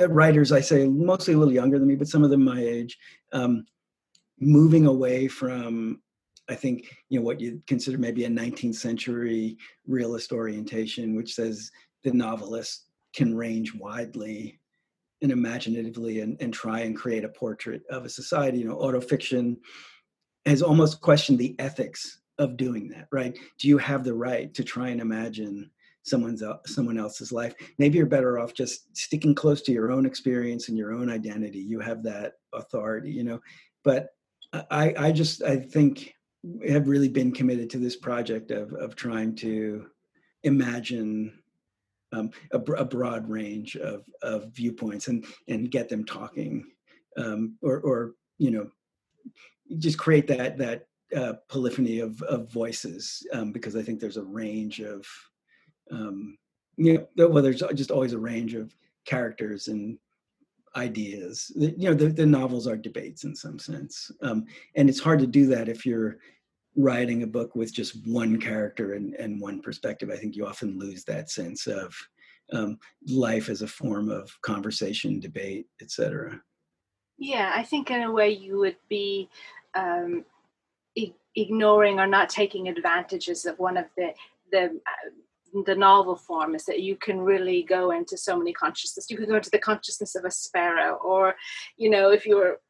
[0.00, 2.60] uh, writers, I say mostly a little younger than me, but some of them my
[2.60, 2.96] age,
[3.32, 3.64] um,
[4.38, 6.00] moving away from,
[6.48, 11.72] I think, you know, what you consider maybe a 19th century realist orientation, which says
[12.04, 14.60] the novelist can range widely
[15.22, 18.58] and imaginatively and, and try and create a portrait of a society.
[18.58, 19.56] You know, autofiction
[20.46, 23.38] has almost questioned the ethics of doing that, right?
[23.58, 25.70] Do you have the right to try and imagine
[26.02, 27.54] someone's uh, someone else's life?
[27.78, 31.60] Maybe you're better off just sticking close to your own experience and your own identity.
[31.60, 33.40] You have that authority, you know.
[33.84, 34.08] But
[34.52, 36.14] I, I just I think
[36.68, 39.86] have really been committed to this project of of trying to
[40.42, 41.41] imagine
[42.12, 46.64] um, a, a, broad range of, of viewpoints and and get them talking
[47.16, 48.70] um, or or you know
[49.78, 54.22] just create that that uh, polyphony of of voices um, because I think there's a
[54.22, 55.06] range of
[55.90, 56.36] um,
[56.76, 59.98] you know well there's just always a range of characters and
[60.76, 61.52] ideas.
[61.54, 65.26] You know the, the novels are debates in some sense um, and it's hard to
[65.26, 66.18] do that if you're
[66.76, 70.78] writing a book with just one character and, and one perspective, I think you often
[70.78, 71.94] lose that sense of
[72.52, 76.40] um, life as a form of conversation, debate, etc.
[77.18, 79.28] Yeah, I think in a way you would be
[79.74, 80.24] um,
[80.98, 84.12] I- ignoring or not taking advantages of one of the
[84.50, 85.10] the uh,
[85.66, 89.10] the novel form is that you can really go into so many consciousness.
[89.10, 91.34] You can go into the consciousness of a sparrow, or
[91.76, 92.60] you know, if you were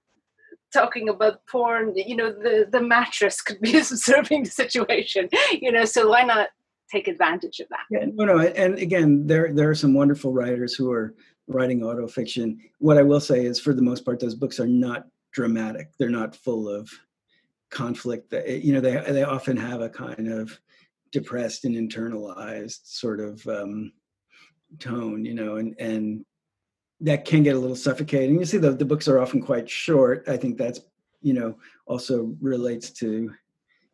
[0.73, 5.85] talking about porn, you know, the, the mattress could be observing the situation, you know,
[5.85, 6.49] so why not
[6.91, 7.81] take advantage of that?
[7.91, 8.39] Yeah, no, no.
[8.39, 11.15] And again, there, there are some wonderful writers who are
[11.47, 12.59] writing auto fiction.
[12.79, 15.89] What I will say is, for the most part, those books are not dramatic.
[15.99, 16.91] They're not full of
[17.71, 18.33] conflict.
[18.47, 20.59] You know, they, they often have a kind of
[21.11, 23.93] depressed and internalized sort of um,
[24.79, 26.25] tone, you know, and, and
[27.03, 28.39] that can get a little suffocating.
[28.39, 30.25] You see, the, the books are often quite short.
[30.29, 30.81] I think that's,
[31.21, 33.33] you know, also relates to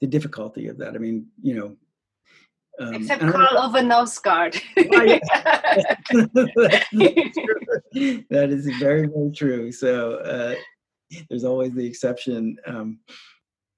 [0.00, 0.94] the difficulty of that.
[0.94, 1.76] I mean, you know,
[2.80, 4.54] um, Except Karl Ove Knausgaard.
[8.30, 9.72] that is very, very true.
[9.72, 10.54] So uh,
[11.28, 12.56] there's always the exception.
[12.66, 13.00] Um,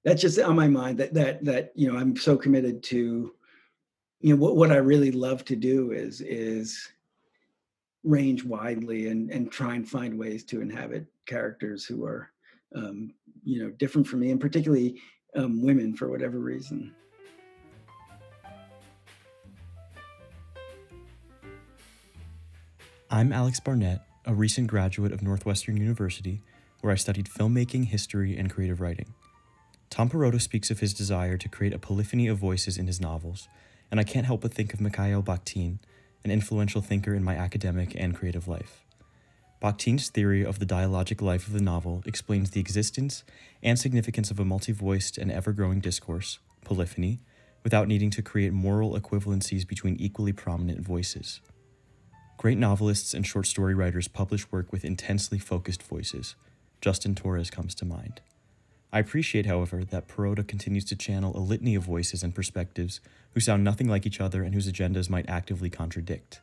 [0.03, 3.33] that's just on my mind that that that you know I'm so committed to
[4.19, 6.91] you know what what I really love to do is is
[8.03, 12.31] range widely and and try and find ways to inhabit characters who are
[12.75, 14.99] um, you know different from me and particularly
[15.35, 16.93] um, women for whatever reason.
[23.09, 26.41] I'm alex barnett a recent graduate of northwestern university
[26.79, 29.13] where i studied filmmaking history and creative writing.
[29.89, 33.47] Tom perrotta speaks of his desire to create a polyphony of voices in his novels
[33.91, 35.79] and i can't help but think of mikhail bakhtin
[36.23, 38.85] an influential thinker in my academic and creative life.
[39.61, 43.23] Bakhtin's theory of the dialogic life of the novel explains the existence
[43.61, 47.19] and significance of a multi voiced and ever growing discourse, polyphony,
[47.63, 51.41] without needing to create moral equivalencies between equally prominent voices.
[52.37, 56.35] Great novelists and short story writers publish work with intensely focused voices.
[56.81, 58.19] Justin Torres comes to mind.
[58.93, 62.99] I appreciate, however, that Perrotta continues to channel a litany of voices and perspectives
[63.33, 66.41] who sound nothing like each other and whose agendas might actively contradict.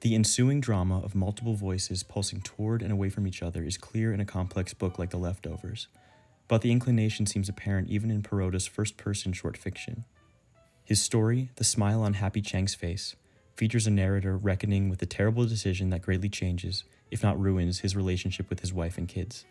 [0.00, 4.12] The ensuing drama of multiple voices pulsing toward and away from each other is clear
[4.12, 5.86] in a complex book like The Leftovers,
[6.48, 10.04] but the inclination seems apparent even in Perrotta's first person short fiction.
[10.84, 13.16] His story, The Smile on Happy Chang's Face,
[13.54, 17.94] features a narrator reckoning with the terrible decision that greatly changes, if not ruins, his
[17.94, 19.44] relationship with his wife and kids.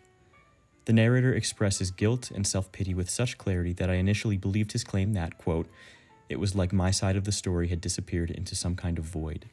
[0.84, 4.84] The narrator expresses guilt and self pity with such clarity that I initially believed his
[4.84, 5.68] claim that, quote,
[6.28, 9.48] it was like my side of the story had disappeared into some kind of void.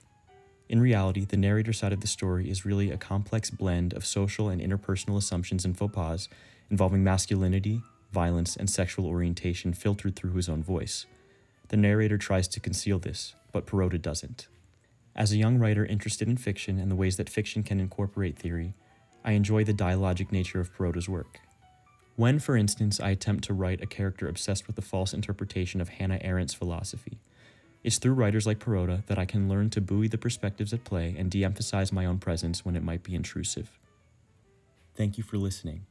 [0.70, 4.50] In reality, the narrator side of the story is really a complex blend of social
[4.50, 6.30] and interpersonal assumptions and faux pas
[6.70, 11.06] involving masculinity, violence, and sexual orientation filtered through his own voice.
[11.70, 14.48] The narrator tries to conceal this, but Perrotta doesn't.
[15.16, 18.74] As a young writer interested in fiction and the ways that fiction can incorporate theory,
[19.30, 21.40] I enjoy the dialogic nature of Perrotta's work.
[22.16, 25.90] When, for instance, I attempt to write a character obsessed with the false interpretation of
[25.90, 27.20] Hannah Arendt's philosophy,
[27.84, 31.14] it's through writers like Perrotta that I can learn to buoy the perspectives at play
[31.16, 33.78] and de emphasize my own presence when it might be intrusive.
[34.96, 35.86] Thank you for listening.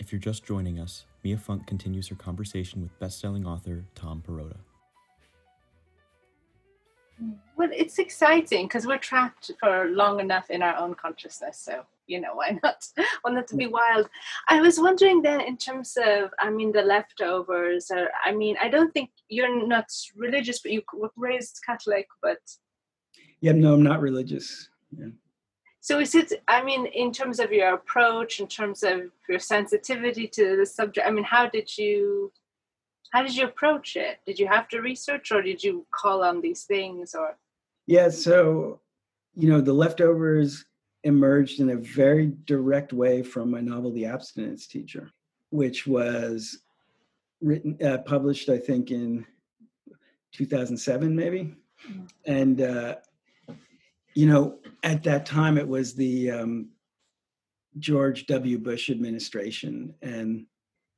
[0.00, 4.56] If you're just joining us, Mia Funk continues her conversation with best-selling author Tom Perrotta.
[7.56, 11.58] Well, it's exciting because we're trapped for long enough in our own consciousness.
[11.58, 12.86] So you know why not
[13.24, 14.08] want it to be wild
[14.48, 18.68] i was wondering then in terms of i mean the leftovers or i mean i
[18.68, 22.38] don't think you're not religious but you were raised catholic but
[23.40, 24.68] yeah no i'm not religious
[24.98, 25.08] yeah.
[25.84, 26.32] So is it?
[26.46, 31.04] I mean, in terms of your approach, in terms of your sensitivity to the subject,
[31.04, 32.30] I mean, how did you
[33.12, 34.18] how did you approach it?
[34.26, 37.36] Did you have to research, or did you call on these things, or?
[37.86, 38.80] Yeah, so
[39.34, 40.64] you know, the leftovers
[41.04, 45.10] emerged in a very direct way from my novel, The Abstinence Teacher,
[45.50, 46.58] which was
[47.40, 49.26] written, uh, published, I think, in
[50.32, 51.54] 2007, maybe.
[51.88, 52.04] Mm-hmm.
[52.26, 52.94] And, uh,
[54.14, 56.68] you know, at that time, it was the um,
[57.78, 58.58] George W.
[58.58, 59.94] Bush administration.
[60.02, 60.46] And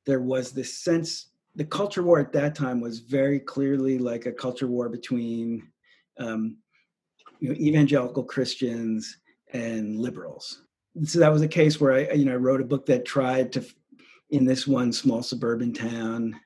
[0.04, 4.32] there was this sense, the culture war at that time was very clearly like a
[4.32, 5.68] culture war between
[6.18, 6.56] um,
[7.40, 9.18] you know, evangelical Christians
[9.52, 10.62] and liberals.
[11.04, 13.52] So that was a case where I, you know, I wrote a book that tried
[13.52, 13.64] to,
[14.30, 16.38] in this one small suburban town,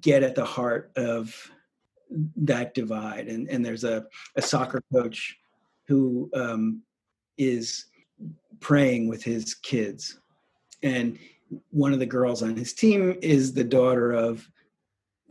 [0.00, 1.34] get at the heart of
[2.36, 3.28] that divide.
[3.28, 4.06] And and there's a,
[4.36, 5.36] a soccer coach
[5.88, 6.82] who um,
[7.38, 7.86] is
[8.60, 10.20] praying with his kids,
[10.82, 11.18] and
[11.70, 14.48] one of the girls on his team is the daughter of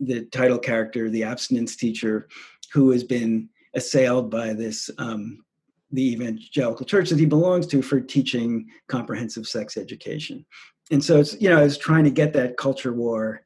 [0.00, 2.28] the title character, the abstinence teacher,
[2.72, 5.44] who has been assailed by this um,
[5.92, 10.44] the evangelical church that he belongs to for teaching comprehensive sex education.
[10.90, 13.42] And so it's, you know, I was trying to get that culture war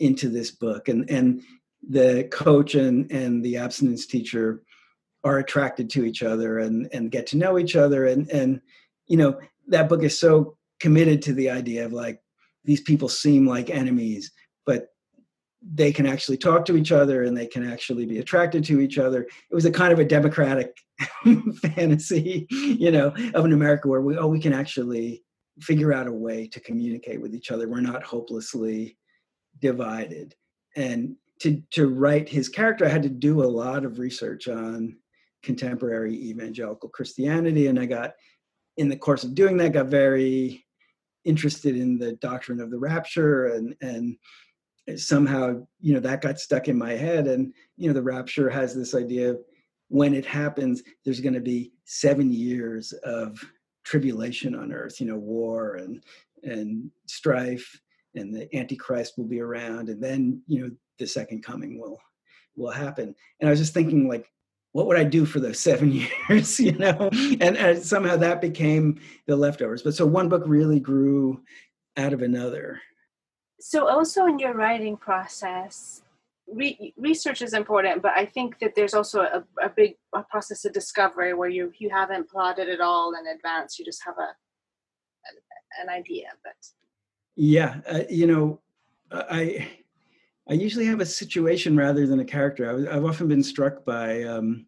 [0.00, 0.88] into this book.
[0.88, 1.42] And and
[1.88, 4.62] the coach and, and the abstinence teacher
[5.22, 8.06] are attracted to each other and, and get to know each other.
[8.06, 8.60] And and
[9.06, 9.38] you know,
[9.68, 12.20] that book is so committed to the idea of like
[12.64, 14.32] these people seem like enemies,
[14.64, 14.88] but
[15.62, 18.98] they can actually talk to each other and they can actually be attracted to each
[18.98, 19.22] other.
[19.22, 20.76] It was a kind of a democratic
[21.62, 25.22] fantasy, you know, of an America where we oh we can actually
[25.60, 27.68] figure out a way to communicate with each other.
[27.68, 28.98] We're not hopelessly
[29.60, 30.34] divided.
[30.76, 34.96] And to to write his character, I had to do a lot of research on
[35.42, 38.14] contemporary evangelical Christianity, and I got
[38.76, 40.65] in the course of doing that got very
[41.26, 44.16] interested in the doctrine of the rapture and and
[44.96, 47.26] somehow you know that got stuck in my head.
[47.26, 49.38] And you know the rapture has this idea of
[49.88, 53.38] when it happens there's going to be seven years of
[53.84, 56.02] tribulation on earth you know war and
[56.42, 57.80] and strife
[58.16, 62.00] and the antichrist will be around and then you know the second coming will
[62.56, 63.14] will happen.
[63.40, 64.30] And i was just thinking like
[64.76, 67.08] what would i do for those seven years you know?
[67.40, 69.82] And, and somehow that became the leftovers.
[69.82, 71.40] But so one book really grew
[71.96, 72.82] out of another.
[73.58, 76.02] So also in your writing process
[76.46, 80.64] re- research is important but i think that there's also a, a big a process
[80.66, 83.78] of discovery where you you haven't plotted it all in advance.
[83.78, 84.30] You just have a
[85.82, 86.60] an idea but
[87.34, 88.60] yeah uh, you know
[89.10, 89.68] i
[90.48, 94.22] i usually have a situation rather than a character I have often been struck by
[94.24, 94.66] um,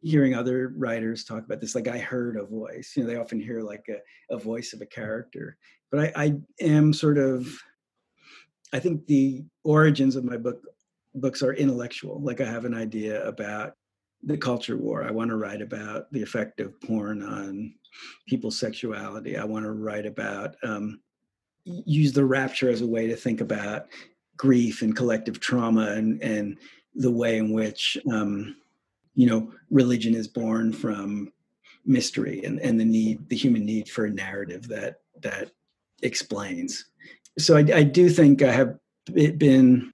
[0.00, 3.40] hearing other writers talk about this like i heard a voice you know they often
[3.40, 5.56] hear like a, a voice of a character
[5.90, 7.48] but I, I am sort of
[8.72, 10.62] I think the origins of my book
[11.14, 12.20] books are intellectual.
[12.20, 13.72] Like I have an idea about
[14.22, 15.04] the culture war.
[15.04, 17.74] I want to write about the effect of porn on
[18.26, 19.36] people's sexuality.
[19.36, 21.00] I want to write about um,
[21.64, 23.86] use the rapture as a way to think about
[24.38, 26.56] grief and collective trauma and and
[26.94, 28.56] the way in which um,
[29.14, 31.30] you know religion is born from
[31.84, 35.50] mystery and, and the need the human need for a narrative that that
[36.02, 36.86] explains.
[37.38, 38.78] So I, I do think I have
[39.14, 39.92] been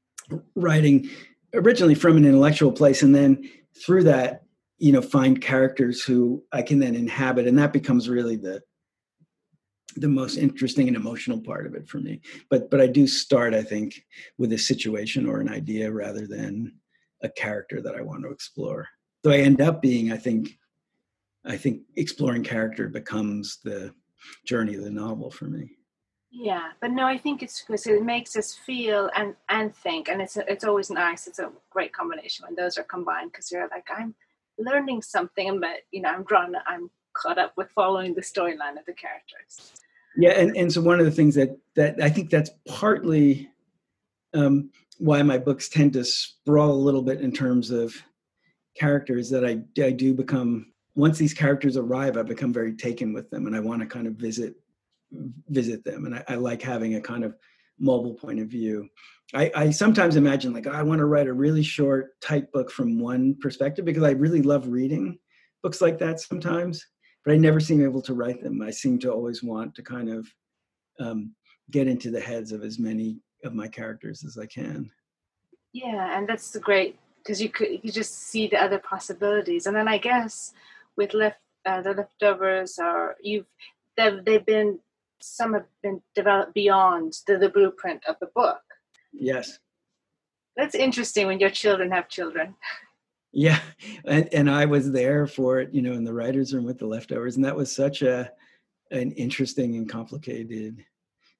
[0.55, 1.09] writing
[1.53, 3.49] originally from an intellectual place and then
[3.85, 4.43] through that
[4.79, 8.61] you know find characters who i can then inhabit and that becomes really the
[9.97, 12.21] the most interesting and emotional part of it for me.
[12.51, 14.03] But but i do start i think
[14.39, 16.73] with a situation or an idea rather than
[17.23, 18.89] a character that i want to explore.
[19.25, 20.59] So i end up being i think
[21.45, 23.95] i think exploring character becomes the
[24.47, 25.71] journey of the novel for me.
[26.31, 30.21] Yeah but no i think it's because it makes us feel and and think and
[30.21, 33.87] it's it's always nice it's a great combination when those are combined because you're like
[33.97, 34.15] i'm
[34.59, 38.85] learning something but you know i'm drawn i'm caught up with following the storyline of
[38.87, 39.73] the characters
[40.17, 43.49] yeah and, and so one of the things that that i think that's partly
[44.35, 47.95] um, why my books tend to sprawl a little bit in terms of
[48.77, 53.31] characters that I, I do become once these characters arrive i become very taken with
[53.31, 54.57] them and i want to kind of visit
[55.49, 56.07] visit them.
[56.07, 57.37] And I, I like having a kind of
[57.79, 58.89] mobile point of view.
[59.35, 62.99] I, I, sometimes imagine like I want to write a really short, tight book from
[63.01, 65.19] one perspective because I really love reading
[65.63, 66.87] books like that sometimes,
[67.25, 68.63] but I never seem able to write them.
[68.63, 70.29] I seem to always want to kind of
[71.01, 71.35] um,
[71.71, 74.91] get into the heads of as many of my characters as I can.
[75.73, 79.89] Yeah, and that's great because you could you just see the other possibilities, and then
[79.89, 80.53] I guess
[80.97, 83.47] with left uh, the leftovers are you've
[83.97, 84.79] they've, they've been
[85.21, 88.61] some have been developed beyond the, the blueprint of the book.
[89.13, 89.59] Yes.
[90.57, 92.55] That's interesting when your children have children.
[93.35, 93.59] Yeah,
[94.05, 96.87] and, and I was there for it, you know, in the writers' room with the
[96.87, 98.31] leftovers, and that was such a
[98.93, 100.85] an interesting and complicated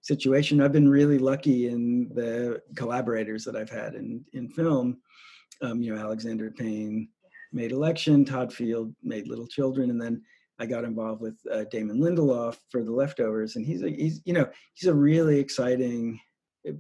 [0.01, 0.61] situation.
[0.61, 4.99] I've been really lucky in the collaborators that I've had in in film.
[5.63, 7.09] Um, you know, Alexander Payne
[7.53, 10.21] made Election, Todd Field made Little Children, and then
[10.59, 14.33] I got involved with uh, Damon Lindelof for The Leftovers, and he's a, he's you
[14.33, 16.19] know he's a really exciting,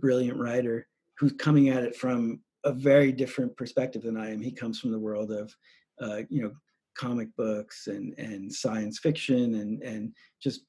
[0.00, 0.88] brilliant writer
[1.18, 4.40] who's coming at it from a very different perspective than I am.
[4.40, 5.54] He comes from the world of,
[6.00, 6.52] uh, you know,
[6.96, 10.12] comic books and and science fiction and and
[10.42, 10.62] just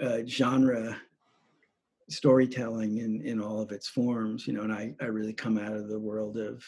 [0.00, 0.96] uh, genre
[2.08, 4.46] storytelling in in all of its forms.
[4.46, 6.62] You know, and I I really come out of the world of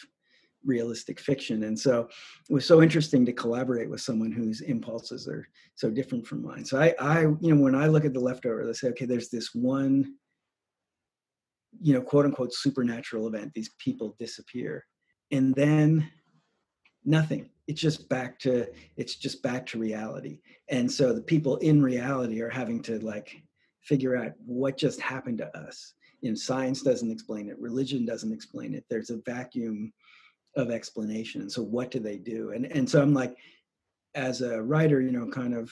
[0.65, 2.07] realistic fiction and so
[2.49, 6.63] it was so interesting to collaborate with someone whose impulses are so different from mine
[6.63, 9.29] so i i you know when i look at the leftover, I say okay there's
[9.29, 10.15] this one
[11.81, 13.51] you know, quote unquote supernatural event.
[13.53, 14.85] These people disappear.
[15.31, 16.09] And then
[17.05, 17.49] nothing.
[17.67, 18.67] It's just back to
[18.97, 20.39] it's just back to reality.
[20.69, 23.41] And so the people in reality are having to like
[23.81, 25.93] figure out what just happened to us.
[26.21, 28.85] You know, science doesn't explain it, religion doesn't explain it.
[28.89, 29.91] There's a vacuum
[30.55, 31.49] of explanation.
[31.49, 32.51] So what do they do?
[32.51, 33.35] And and so I'm like,
[34.15, 35.71] as a writer, you know, kind of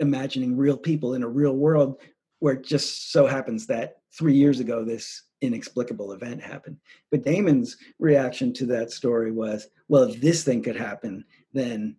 [0.00, 2.00] imagining real people in a real world
[2.40, 6.76] where it just so happens that three years ago this inexplicable event happened.
[7.10, 11.96] But Damon's reaction to that story was, well, if this thing could happen, then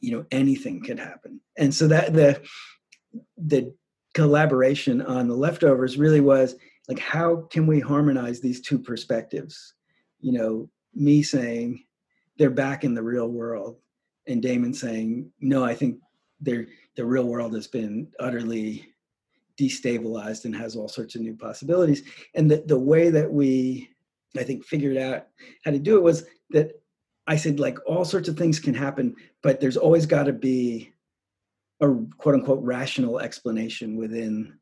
[0.00, 1.40] you know anything could happen.
[1.56, 2.42] And so that the
[3.36, 3.74] the
[4.14, 6.56] collaboration on the leftovers really was
[6.88, 9.74] like how can we harmonize these two perspectives
[10.20, 11.84] you know me saying
[12.36, 13.76] they're back in the real world
[14.26, 15.98] and damon saying no i think
[16.40, 16.66] they're
[16.96, 18.84] the real world has been utterly
[19.60, 22.02] destabilized and has all sorts of new possibilities.
[22.34, 23.90] And the, the way that we,
[24.36, 25.26] I think, figured out
[25.64, 26.80] how to do it was that
[27.26, 30.92] I said, like, all sorts of things can happen, but there's always got to be
[31.80, 31.88] a
[32.18, 34.58] quote unquote rational explanation within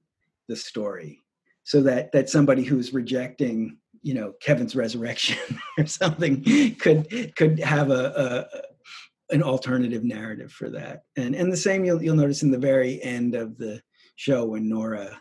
[0.48, 1.22] the story
[1.64, 5.36] so that that somebody who's rejecting you know kevin's resurrection
[5.78, 6.42] or something
[6.76, 12.02] could could have a, a an alternative narrative for that and and the same you'll,
[12.02, 13.80] you'll notice in the very end of the
[14.18, 15.16] show when Nora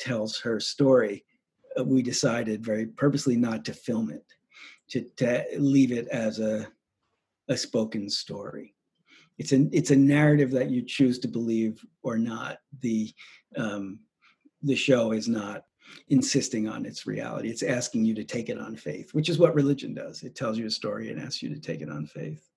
[0.00, 1.24] tells her story,
[1.78, 4.24] uh, we decided very purposely not to film it,
[4.90, 6.66] to, to leave it as a,
[7.48, 8.74] a spoken story.
[9.38, 12.58] It's a, it's a narrative that you choose to believe or not.
[12.80, 13.12] The,
[13.56, 14.00] um,
[14.62, 15.64] the show is not
[16.08, 17.50] insisting on its reality.
[17.50, 20.24] It's asking you to take it on faith, which is what religion does.
[20.24, 22.48] It tells you a story and asks you to take it on faith.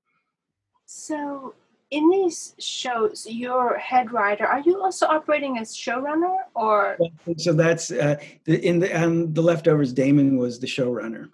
[0.85, 1.53] So,
[1.93, 6.97] in these shows, your head writer, are you also operating as showrunner or?
[7.37, 8.15] So that's uh,
[8.45, 9.93] the, in the on the leftovers.
[9.93, 11.29] Damon was the showrunner.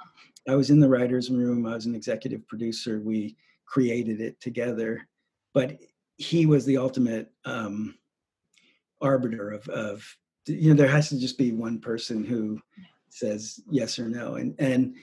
[0.49, 1.65] I was in the writers' room.
[1.65, 2.99] I was an executive producer.
[2.99, 5.07] We created it together,
[5.53, 5.79] but
[6.17, 7.95] he was the ultimate um,
[8.99, 12.61] arbiter of, of you know there has to just be one person who
[13.07, 14.95] says yes or no and and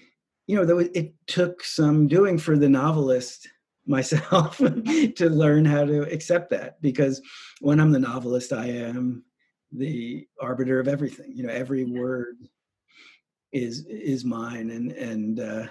[0.47, 3.49] you know it took some doing for the novelist
[3.87, 7.21] myself to learn how to accept that because
[7.61, 9.23] when i'm the novelist i am
[9.73, 11.33] the arbiter of everything.
[11.35, 12.37] You know every word
[13.53, 14.71] is is mine.
[14.71, 15.67] And and uh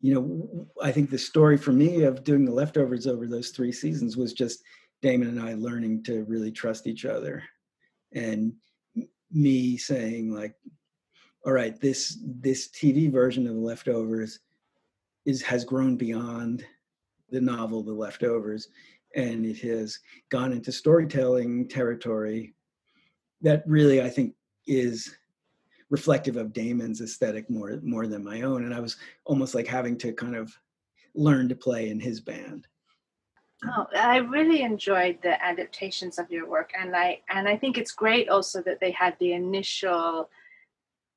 [0.00, 3.72] you know i think the story for me of doing the leftovers over those three
[3.72, 4.62] seasons was just
[5.00, 7.42] damon and i learning to really trust each other
[8.12, 8.52] and
[9.32, 10.54] me saying like
[11.46, 14.40] all right this this tv version of the leftovers
[15.24, 16.66] is has grown beyond
[17.34, 18.68] the novel The Leftovers,
[19.16, 19.98] and it has
[20.30, 22.54] gone into storytelling territory
[23.42, 24.34] that really I think
[24.66, 25.16] is
[25.90, 28.64] reflective of Damon's aesthetic more more than my own.
[28.64, 30.56] And I was almost like having to kind of
[31.14, 32.66] learn to play in his band.
[33.66, 37.92] Oh, I really enjoyed the adaptations of your work, and I and I think it's
[37.92, 40.30] great also that they had the initial,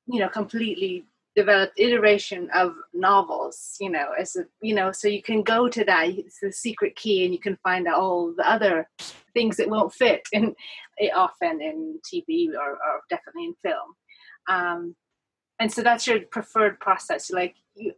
[0.06, 1.04] you know, completely
[1.38, 5.84] developed iteration of novels you know as a you know so you can go to
[5.84, 8.88] that it's the secret key and you can find all the other
[9.34, 10.52] things that won't fit in
[10.98, 13.88] eh, often in tv or, or definitely in film.
[14.48, 14.96] Um,
[15.60, 17.92] and so that's your preferred process like you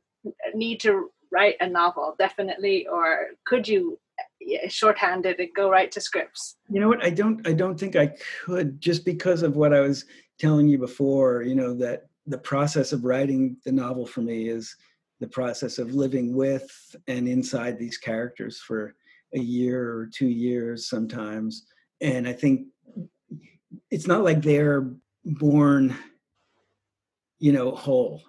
[0.55, 3.99] need to write a novel definitely or could you
[4.39, 6.57] yeah, shorthanded and go right to scripts?
[6.69, 7.03] You know what?
[7.03, 8.13] I don't i don't think i
[8.45, 10.05] could just because of what i was
[10.39, 14.75] telling you before you know that the process of writing the novel for me is
[15.21, 18.95] the process of living with and inside these characters for
[19.35, 21.67] a year or two years sometimes
[22.01, 22.67] and I think
[23.91, 24.91] it's not like they're
[25.25, 25.95] born,
[27.39, 28.23] you know, whole.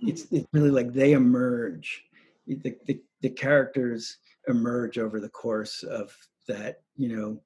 [0.00, 2.02] It's it's really like they emerge.
[2.46, 7.40] The, the, the characters emerge over the course of that, you know,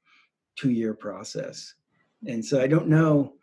[0.57, 1.75] two year process.
[2.27, 3.35] And so I don't know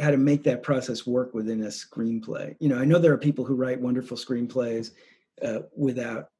[0.00, 2.56] how to make that process work within a screenplay.
[2.58, 4.92] You know, I know there are people who write wonderful screenplays
[5.42, 6.30] uh, without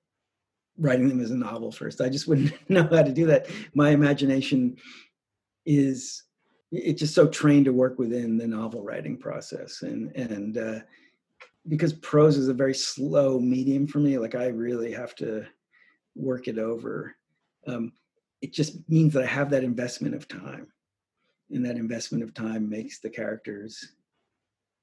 [0.78, 2.00] writing them as a novel first.
[2.00, 3.48] I just wouldn't know how to do that.
[3.74, 4.76] My imagination
[5.66, 6.24] is
[6.72, 10.78] it's just so trained to work within the novel writing process and and uh,
[11.68, 15.44] because prose is a very slow medium for me like i really have to
[16.14, 17.14] work it over
[17.66, 17.92] um,
[18.40, 20.68] it just means that i have that investment of time
[21.50, 23.94] and that investment of time makes the characters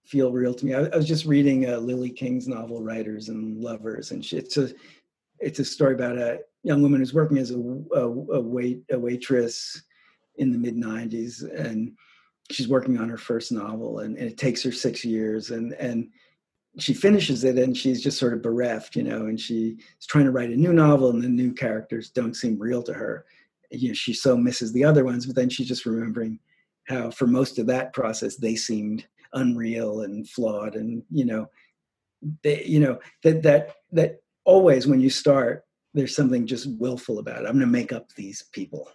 [0.06, 0.74] feel real to me.
[0.74, 4.58] I, I was just reading uh, lily king's novel writers and lovers and she, it's
[4.58, 4.70] a
[5.40, 8.98] it's a story about a young woman who's working as a, a, a wait a
[8.98, 9.82] waitress
[10.38, 11.92] in the mid 90s and
[12.52, 16.10] she's working on her first novel and, and, it takes her six years and and
[16.80, 19.76] she finishes it and she's just sort of bereft you know and she's
[20.08, 23.26] trying to write a new novel and the new characters don't seem real to her.
[23.72, 26.40] You know she so misses the other ones but then she's just remembering
[26.88, 31.50] how for most of that process they seemed unreal and flawed and you know
[32.44, 37.38] they you know that that that always when you start there's something just willful about
[37.42, 37.48] it.
[37.48, 38.90] I'm going to make up these people.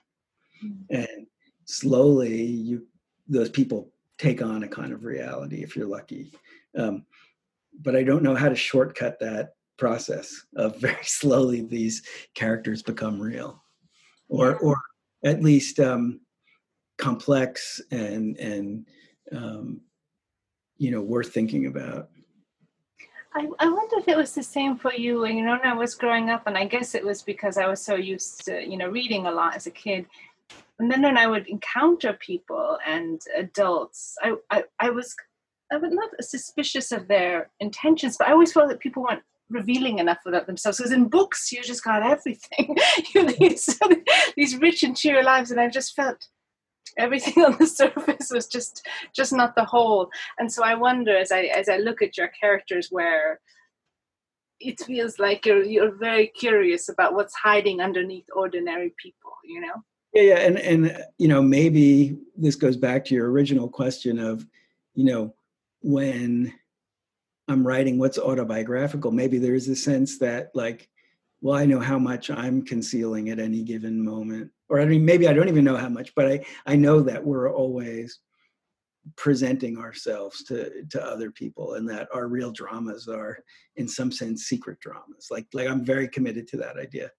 [0.64, 0.84] Mm.
[0.90, 1.26] and
[1.64, 2.86] slowly you
[3.26, 6.32] those people take on a kind of reality if you're lucky.
[6.78, 7.04] Um,
[7.80, 12.02] but i don't know how to shortcut that process of very slowly these
[12.34, 13.62] characters become real.
[14.28, 14.76] Or or
[15.24, 16.20] at least um,
[17.02, 18.86] complex and and
[19.32, 19.80] um,
[20.76, 22.08] you know worth thinking about
[23.34, 25.94] I, I wonder if it was the same for you you know when i was
[25.94, 28.88] growing up and i guess it was because i was so used to you know
[28.88, 30.06] reading a lot as a kid
[30.82, 35.14] and then when I would encounter people and adults, I, I, I was
[35.70, 40.00] I was not suspicious of their intentions, but I always felt that people weren't revealing
[40.00, 40.78] enough about themselves.
[40.78, 42.76] Because in books, you just got everything.
[43.14, 43.78] you know, these,
[44.36, 46.26] these rich interior lives, and I just felt
[46.98, 50.10] everything on the surface was just just not the whole.
[50.38, 53.40] And so I wonder, as I as I look at your characters, where
[54.60, 59.32] it feels like you're you're very curious about what's hiding underneath ordinary people.
[59.44, 59.82] You know.
[60.14, 64.46] Yeah, yeah, and and you know maybe this goes back to your original question of,
[64.94, 65.34] you know,
[65.80, 66.52] when
[67.48, 70.88] I'm writing what's autobiographical, maybe there is a sense that like,
[71.40, 75.28] well, I know how much I'm concealing at any given moment, or I mean, maybe
[75.28, 78.20] I don't even know how much, but I I know that we're always
[79.16, 83.36] presenting ourselves to to other people and that our real dramas are
[83.76, 85.28] in some sense secret dramas.
[85.30, 87.10] Like like i'm very committed to that idea.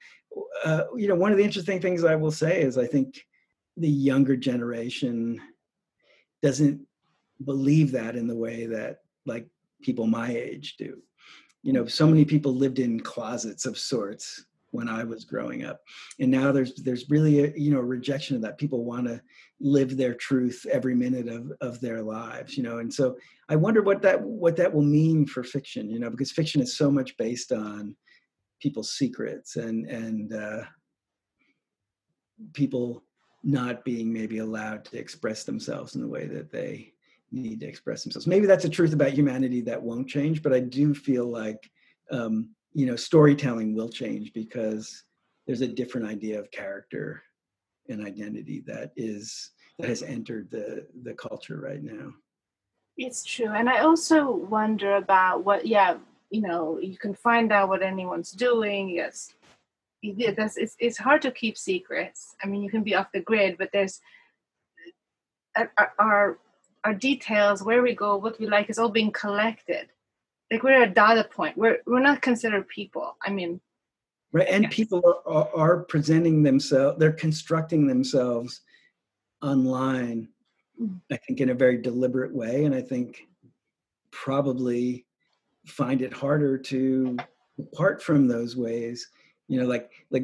[0.65, 3.23] Uh, you know one of the interesting things i will say is i think
[3.77, 5.39] the younger generation
[6.41, 6.81] doesn't
[7.45, 9.45] believe that in the way that like
[9.83, 11.03] people my age do.
[11.61, 14.43] You know so many people lived in closets of sorts
[14.73, 15.81] when I was growing up.
[16.19, 18.57] And now there's there's really a you know rejection of that.
[18.57, 19.21] People want to
[19.59, 22.79] live their truth every minute of, of their lives, you know.
[22.79, 23.15] And so
[23.49, 26.75] I wonder what that what that will mean for fiction, you know, because fiction is
[26.75, 27.95] so much based on
[28.59, 30.63] people's secrets and and uh,
[32.53, 33.03] people
[33.43, 36.93] not being maybe allowed to express themselves in the way that they
[37.31, 38.25] need to express themselves.
[38.25, 41.69] Maybe that's a truth about humanity that won't change, but I do feel like
[42.09, 45.03] um, you know storytelling will change because
[45.45, 47.21] there's a different idea of character
[47.89, 52.13] and identity that is that has entered the the culture right now.
[52.97, 55.97] It's true and i also wonder about what yeah
[56.29, 59.33] you know you can find out what anyone's doing yes.
[60.05, 62.35] It's, it's hard to keep secrets.
[62.43, 63.99] I mean you can be off the grid but there's
[65.55, 66.39] uh, uh, our
[66.83, 69.89] our details where we go what we like is all being collected
[70.53, 71.57] like we're a data point.
[71.57, 73.17] We're we're not considered people.
[73.25, 73.59] I mean,
[74.31, 74.47] right.
[74.47, 74.73] And yes.
[74.73, 76.99] people are, are, presenting themselves.
[76.99, 78.61] They're constructing themselves
[79.41, 80.29] online.
[80.79, 81.01] Mm.
[81.11, 83.27] I think in a very deliberate way, and I think
[84.11, 85.07] probably
[85.65, 87.17] find it harder to
[87.57, 89.09] apart from those ways.
[89.47, 90.23] You know, like like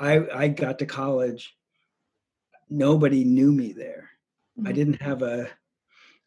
[0.00, 1.56] I I got to college.
[2.68, 4.10] Nobody knew me there.
[4.58, 4.66] Mm-hmm.
[4.66, 5.48] I didn't have a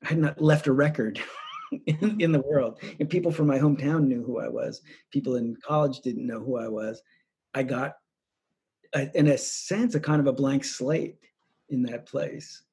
[0.02, 1.20] I had not left a record
[1.86, 2.80] in, in the world.
[3.00, 4.82] And people from my hometown knew who I was.
[5.12, 7.02] People in college didn't know who I was.
[7.54, 7.94] I got,
[8.94, 11.18] a, in a sense, a kind of a blank slate
[11.70, 12.64] in that place.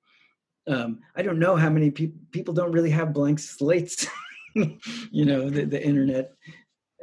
[0.68, 4.06] Um, I don't know how many people people don't really have blank slates.
[4.54, 6.32] you know, the, the internet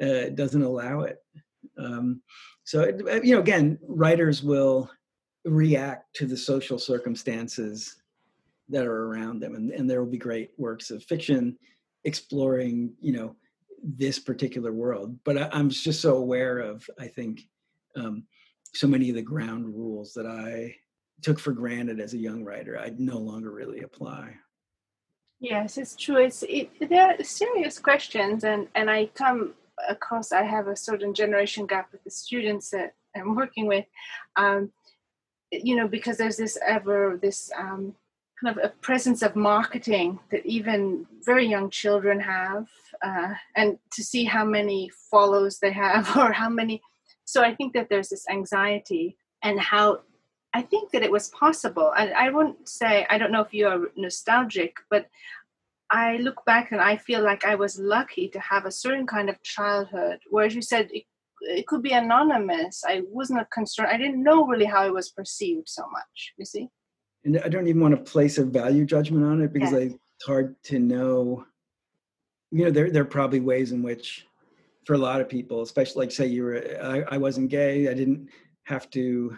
[0.02, 1.18] uh, doesn't allow it.
[1.78, 2.22] Um,
[2.64, 4.90] so, it, uh, you know, again, writers will
[5.46, 7.96] react to the social circumstances
[8.70, 11.58] that are around them and, and there will be great works of fiction
[12.08, 13.36] exploring you know
[13.84, 15.20] this particular world.
[15.24, 17.42] But I, am just so aware of i think
[17.96, 18.24] um,
[18.74, 20.74] so many of the ground rules that i
[21.22, 24.34] took for granted as a young writer i no longer really apply.
[25.40, 26.18] Yes it's true.
[26.18, 29.54] It's it, they're serious questions and and i come
[29.90, 33.86] across i have a certain generation gap with the students that i'm working with
[34.38, 34.72] um,
[35.52, 37.94] you know because there's this ever this um,
[38.42, 42.68] kind of a presence of marketing that even very young children have
[43.04, 46.82] uh, and to see how many follows they have or how many
[47.26, 50.00] so i think that there's this anxiety and how
[50.54, 51.94] i think that it was possible.
[51.98, 55.08] And I, wouldn't say i don't know if you are nostalgic but
[55.90, 59.30] i look back and i feel like i was lucky to have a certain kind
[59.30, 61.04] of childhood whereas you said it,
[61.40, 62.84] it could be anonymous.
[62.84, 63.90] I wasn't concerned.
[63.92, 66.70] I didn't know really how it was perceived so much you see
[67.28, 69.80] and I don't even want to place a value judgment on it because yeah.
[69.80, 71.46] I, it's hard to know.
[72.52, 74.26] You know, there there are probably ways in which,
[74.86, 77.94] for a lot of people, especially like say you were, I, I wasn't gay, I
[77.94, 78.30] didn't
[78.64, 79.36] have to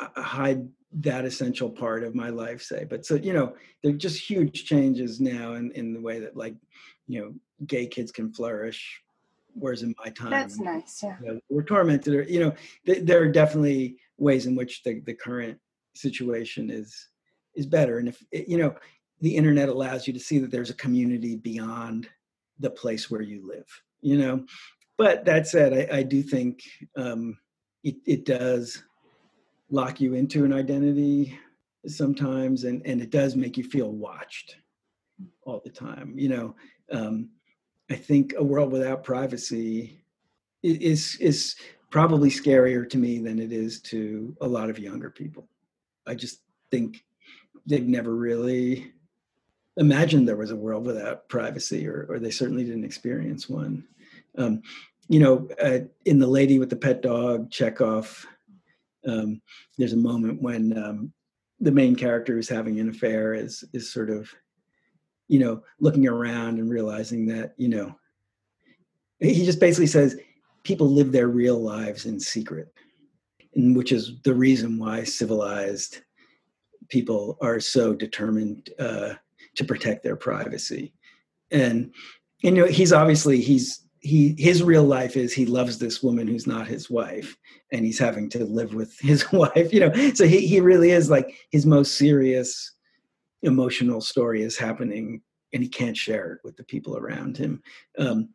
[0.00, 2.84] uh, hide that essential part of my life, say.
[2.84, 6.36] But so you know, there are just huge changes now in in the way that
[6.36, 6.56] like,
[7.06, 7.34] you know,
[7.66, 9.00] gay kids can flourish
[9.54, 12.54] whereas in my time that's nice yeah you know, we're tormented or you know
[12.86, 15.58] th- there are definitely ways in which the, the current
[15.96, 17.08] situation is
[17.54, 18.74] is better and if you know
[19.20, 22.08] the internet allows you to see that there's a community beyond
[22.58, 23.66] the place where you live
[24.02, 24.44] you know?
[24.96, 26.62] But that said i, I do think
[26.96, 27.38] um,
[27.84, 28.82] it, it does
[29.70, 31.38] lock you into an identity
[31.86, 34.56] sometimes and, and it does make you feel watched
[35.44, 36.54] all the time you know?
[36.92, 37.30] Um,
[37.90, 40.00] i think a world without privacy
[40.62, 41.56] is is
[41.90, 45.48] probably scarier to me than it is to a lot of younger people.
[46.06, 46.40] I just
[46.70, 47.04] think
[47.70, 48.92] they've never really
[49.76, 53.84] imagined there was a world without privacy, or, or they certainly didn't experience one.
[54.36, 54.62] Um,
[55.08, 58.26] you know, uh, in The Lady with the Pet Dog, Chekhov,
[59.06, 59.40] um,
[59.78, 61.12] there's a moment when um,
[61.60, 64.30] the main character who's having an affair is is sort of,
[65.28, 67.94] you know, looking around and realizing that, you know,
[69.20, 70.18] he just basically says
[70.64, 72.72] people live their real lives in secret,
[73.54, 76.02] and which is the reason why civilized
[76.90, 79.14] people are so determined uh,
[79.56, 80.92] to protect their privacy.
[81.50, 81.92] And,
[82.42, 86.46] you know, he's obviously he's he his real life is he loves this woman who's
[86.46, 87.36] not his wife
[87.70, 91.10] and he's having to live with his wife you know so he, he really is
[91.10, 92.72] like his most serious
[93.42, 95.20] emotional story is happening
[95.52, 97.62] and he can't share it with the people around him
[97.98, 98.28] um,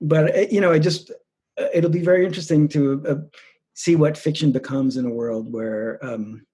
[0.00, 1.10] but uh, you know i just
[1.58, 3.38] uh, it'll be very interesting to uh,
[3.74, 6.44] see what fiction becomes in a world where um,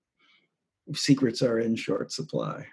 [0.94, 2.66] secrets are in short supply.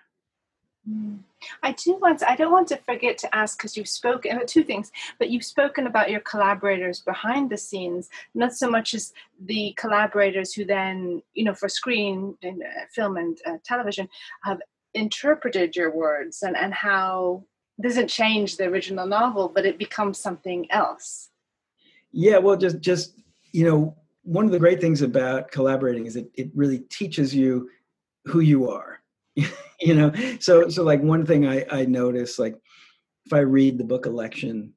[0.90, 1.20] Mm.
[1.64, 2.20] I do want.
[2.20, 4.92] To, I don't want to forget to ask because you've spoken about uh, two things,
[5.18, 9.14] but you've spoken about your collaborators behind the scenes, not so much as
[9.46, 14.08] the collaborators who then, you know, for screen and uh, film and uh, television,
[14.44, 14.62] have
[14.94, 17.44] interpreted your words and and how
[17.82, 21.30] doesn't change the original novel, but it becomes something else.
[22.12, 23.20] Yeah, well, just just
[23.52, 27.70] you know, one of the great things about collaborating is it it really teaches you
[28.30, 29.02] who you are
[29.82, 30.12] you know?
[30.40, 32.56] So so like one thing i i notice like
[33.26, 34.74] if i read the book election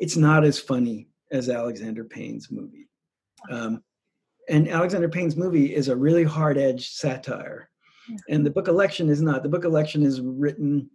[0.00, 2.88] it's not as funny as alexander payne's movie.
[3.50, 3.82] Um,
[4.48, 7.68] and alexander payne's movie is a really hard-edged satire.
[8.28, 9.44] And the book election is not.
[9.44, 10.90] The book election is written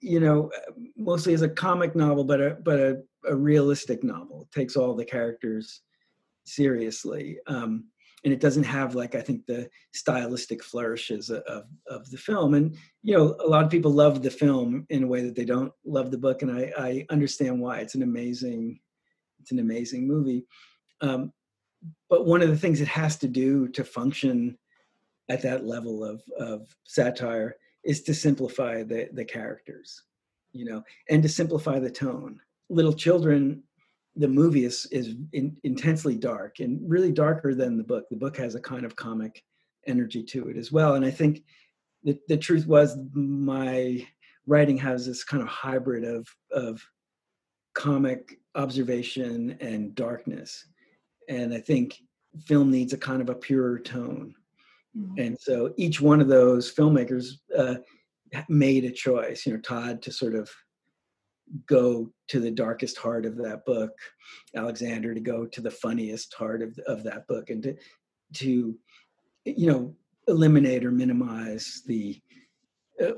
[0.00, 0.50] you know
[0.96, 4.42] mostly as a comic novel but a but a, a realistic novel.
[4.42, 5.82] It takes all the characters
[6.44, 7.38] seriously.
[7.46, 7.86] Um,
[8.26, 12.54] and it doesn't have like I think the stylistic flourishes of of the film.
[12.54, 15.44] And you know, a lot of people love the film in a way that they
[15.44, 17.78] don't love the book, and I, I understand why.
[17.78, 18.80] It's an amazing,
[19.38, 20.44] it's an amazing movie.
[21.00, 21.32] Um,
[22.10, 24.58] but one of the things it has to do to function
[25.28, 27.54] at that level of of satire
[27.84, 30.02] is to simplify the the characters,
[30.50, 32.40] you know, and to simplify the tone.
[32.70, 33.62] Little children
[34.16, 38.04] the movie is is in, intensely dark and really darker than the book.
[38.10, 39.42] The book has a kind of comic
[39.86, 40.94] energy to it as well.
[40.94, 41.42] And I think
[42.02, 44.06] the, the truth was my
[44.46, 46.82] writing has this kind of hybrid of of
[47.74, 50.64] comic observation and darkness.
[51.28, 52.00] And I think
[52.46, 54.34] film needs a kind of a purer tone.
[54.96, 55.20] Mm-hmm.
[55.20, 57.76] And so each one of those filmmakers uh,
[58.48, 60.50] made a choice, you know, Todd to sort of
[61.66, 63.92] go to the darkest heart of that book
[64.56, 67.76] alexander to go to the funniest heart of, of that book and to
[68.32, 68.76] to
[69.44, 69.94] you know
[70.28, 72.20] eliminate or minimize the
[73.02, 73.12] uh,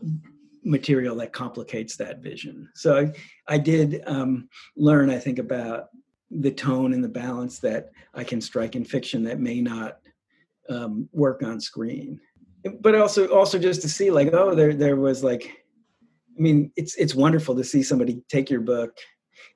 [0.64, 2.68] material that complicates that vision.
[2.74, 3.12] So I,
[3.54, 5.88] I did um, learn, I think, about
[6.30, 9.98] the tone and the balance that I can strike in fiction that may not
[10.68, 12.20] um, work on screen.
[12.80, 15.57] But also, also just to see, like, oh, there, there was like,
[16.38, 18.96] I mean, it's it's wonderful to see somebody take your book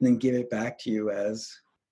[0.00, 1.50] and then give it back to you as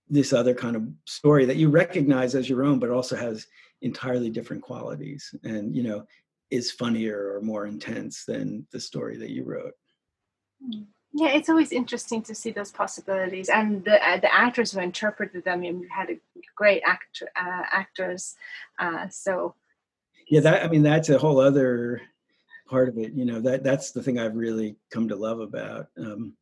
[0.08, 3.46] this other kind of story that you recognize as your own, but also has
[3.82, 5.32] entirely different qualities.
[5.44, 6.06] And you know,
[6.50, 9.74] is funnier or more intense than the story that you wrote.
[11.12, 15.44] Yeah, it's always interesting to see those possibilities, and the uh, the actors who interpreted
[15.44, 15.62] them.
[15.62, 16.20] You had a
[16.56, 18.34] great actor uh, actors,
[18.78, 19.54] uh, so
[20.28, 22.02] yeah, that I mean that's a whole other
[22.70, 23.12] part of it.
[23.12, 26.34] You know that that's the thing I've really come to love about um,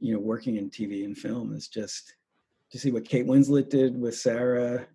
[0.00, 2.14] you know working in TV and film is just
[2.72, 4.86] to see what Kate Winslet did with Sarah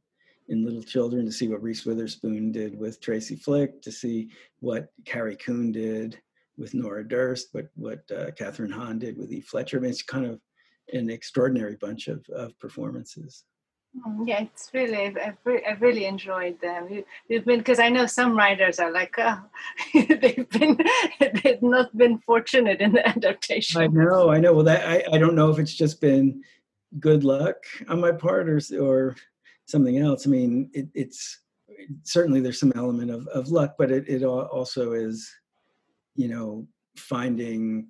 [0.49, 4.29] in Little Children, to see what Reese Witherspoon did with Tracy Flick, to see
[4.59, 6.19] what Carrie Coon did
[6.57, 9.77] with Nora Durst, what what uh, Kathryn Hahn did with Eve Fletcher.
[9.77, 10.41] I mean, it's kind of
[10.91, 13.45] an extraordinary bunch of, of performances.
[13.95, 16.87] Mm, yeah, it's really I've, I've really enjoyed them.
[16.89, 19.39] You, have been because I know some writers are like, oh,
[19.93, 20.79] they've been
[21.43, 23.81] they've not been fortunate in the adaptation.
[23.81, 24.53] I know, I know.
[24.53, 26.41] Well, that I, I don't know if it's just been
[26.99, 27.55] good luck
[27.87, 29.15] on my part or or
[29.65, 30.25] something else.
[30.25, 31.39] I mean, it, it's
[32.03, 35.31] certainly there's some element of, of luck, but it, it also is,
[36.15, 36.67] you know,
[36.97, 37.87] finding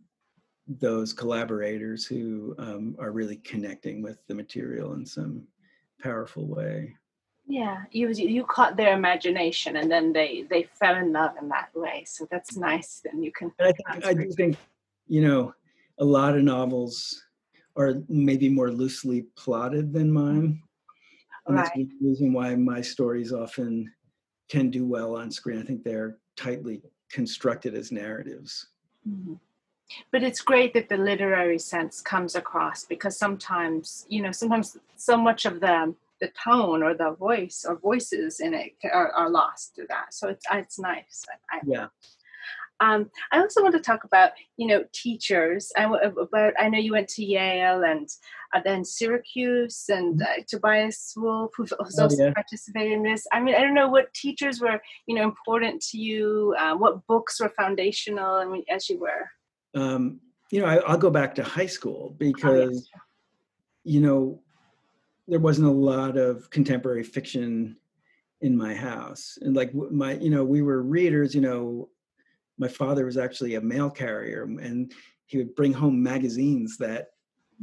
[0.68, 5.46] those collaborators who um, are really connecting with the material in some
[6.04, 6.96] powerful way.
[7.46, 11.70] Yeah, you you caught their imagination, and then they they fell in love in that
[11.76, 12.04] way.
[12.06, 13.02] So that's nice.
[13.04, 13.52] Then you can.
[13.60, 14.58] And I think I do think,
[15.08, 15.54] you know,
[16.00, 17.22] a lot of novels
[17.76, 20.62] are maybe more loosely plotted than mine.
[21.48, 21.66] And right.
[21.66, 23.92] that's the reason why my stories often
[24.50, 25.60] can do well on screen.
[25.60, 26.82] I think they're tightly
[27.12, 28.68] constructed as narratives.
[29.08, 29.34] Mm-hmm.
[30.12, 35.18] But it's great that the literary sense comes across because sometimes, you know, sometimes so
[35.18, 39.76] much of the the tone or the voice or voices in it are, are lost
[39.76, 40.14] to that.
[40.14, 41.26] So it's it's nice.
[41.52, 41.88] I, yeah.
[42.80, 45.72] Um, I also want to talk about, you know, teachers.
[45.78, 48.10] I, about, I know you went to Yale and
[48.54, 50.42] uh, then Syracuse and mm-hmm.
[50.42, 52.34] uh, Tobias Wolff, who's also oh, yeah.
[52.34, 53.26] participated in this.
[53.32, 56.56] I mean, I don't know what teachers were, you know, important to you.
[56.60, 58.36] Uh, what books were foundational?
[58.36, 59.30] I mean, as you were.
[59.76, 60.20] Um,
[60.52, 62.90] you know, I, will go back to high school because, oh, yes.
[63.84, 64.40] you know,
[65.28, 67.78] there wasn't a lot of contemporary fiction
[68.44, 71.88] in my house and like my you know we were readers you know
[72.58, 74.94] my father was actually a mail carrier and
[75.26, 77.12] he would bring home magazines that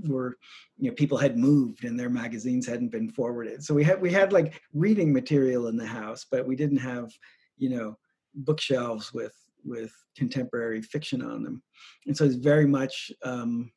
[0.08, 0.38] were
[0.78, 4.10] you know people had moved and their magazines hadn't been forwarded so we had we
[4.10, 7.12] had like reading material in the house but we didn't have
[7.58, 7.98] you know
[8.34, 9.34] bookshelves with
[9.64, 11.62] with contemporary fiction on them.
[12.06, 13.70] And so it's very much um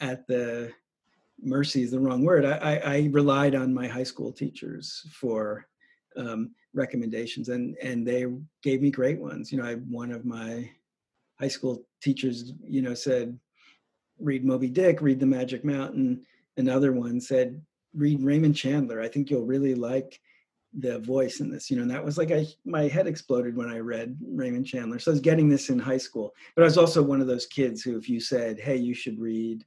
[0.00, 0.72] at the
[1.40, 2.44] mercy is the wrong word.
[2.44, 5.66] I, I, I relied on my high school teachers for
[6.16, 8.26] um, recommendations and and they
[8.62, 9.50] gave me great ones.
[9.50, 10.70] You know i one of my
[11.40, 13.38] high school teachers you know said
[14.20, 16.24] read moby dick read the magic mountain.
[16.56, 17.60] Another one said
[17.94, 19.00] read raymond chandler.
[19.00, 20.20] I think you'll really like
[20.78, 23.68] the voice in this you know and that was like I, my head exploded when
[23.68, 24.98] i read raymond chandler.
[24.98, 27.46] So i was getting this in high school but i was also one of those
[27.46, 29.64] kids who if you said hey you should read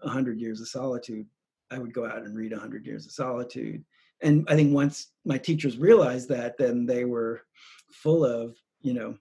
[0.00, 1.26] 100 years of solitude
[1.70, 3.84] i would go out and read 100 years of solitude.
[4.20, 7.42] And i think once my teachers realized that then they were
[7.92, 9.16] full of you know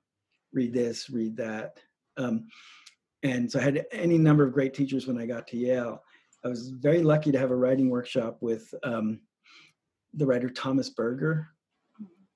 [0.53, 1.79] read this read that.
[2.17, 2.47] Um,
[3.21, 6.01] and so i had any number of great teachers when i got to yale.
[6.43, 9.19] I was very lucky to have a writing workshop with um,
[10.18, 11.47] the writer thomas berger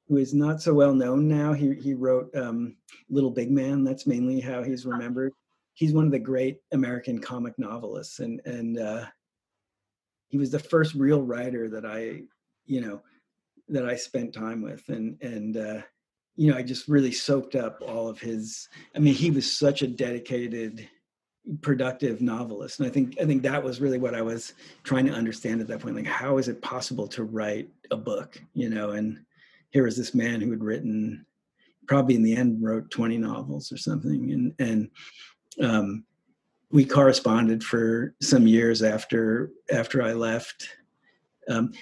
[0.08, 1.54] who is not so well known now.
[1.54, 2.76] He, he wrote um,
[3.10, 3.86] little big man.
[3.86, 5.32] That's mainly how he's remembered.
[5.74, 9.06] He's one of the great american comic novelists and and uh,
[10.28, 12.22] he was the first real writer that i
[12.66, 13.02] you know
[13.70, 14.88] that I spent time with.
[14.90, 15.82] And and uh
[16.36, 19.82] you know I just really soaked up all of his I mean he was such
[19.82, 20.88] a dedicated
[21.62, 25.12] productive novelist and I think I think that was really what I was trying to
[25.12, 28.92] understand at that point like how is it possible to write a book you know
[28.92, 29.20] and
[29.72, 31.26] here was this man who had written
[31.88, 34.90] probably in the end wrote 20 novels or something and and
[35.68, 36.04] um
[36.72, 40.70] we corresponded for some years after after I left
[41.50, 41.74] um,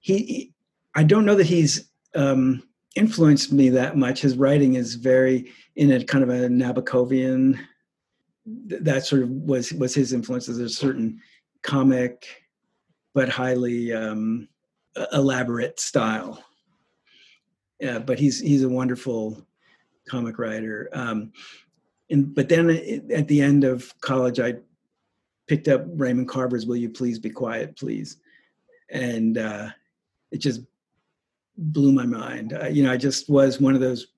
[0.00, 0.52] he,
[0.94, 2.62] I don't know that he's um,
[2.94, 4.20] influenced me that much.
[4.20, 7.58] His writing is very in a kind of a Nabokovian.
[8.46, 10.46] That sort of was was his influence.
[10.46, 11.20] There's a certain
[11.62, 12.26] comic,
[13.14, 14.48] but highly um,
[15.12, 16.44] elaborate style.
[17.86, 19.46] uh, but he's he's a wonderful
[20.08, 20.88] comic writer.
[20.92, 21.32] Um,
[22.10, 22.70] and but then
[23.12, 24.54] at the end of college, I
[25.46, 28.18] picked up Raymond Carver's "Will You Please Be Quiet, Please,"
[28.90, 29.68] and uh,
[30.30, 30.60] it just
[31.58, 32.52] blew my mind.
[32.52, 34.08] Uh, you know, I just was one of those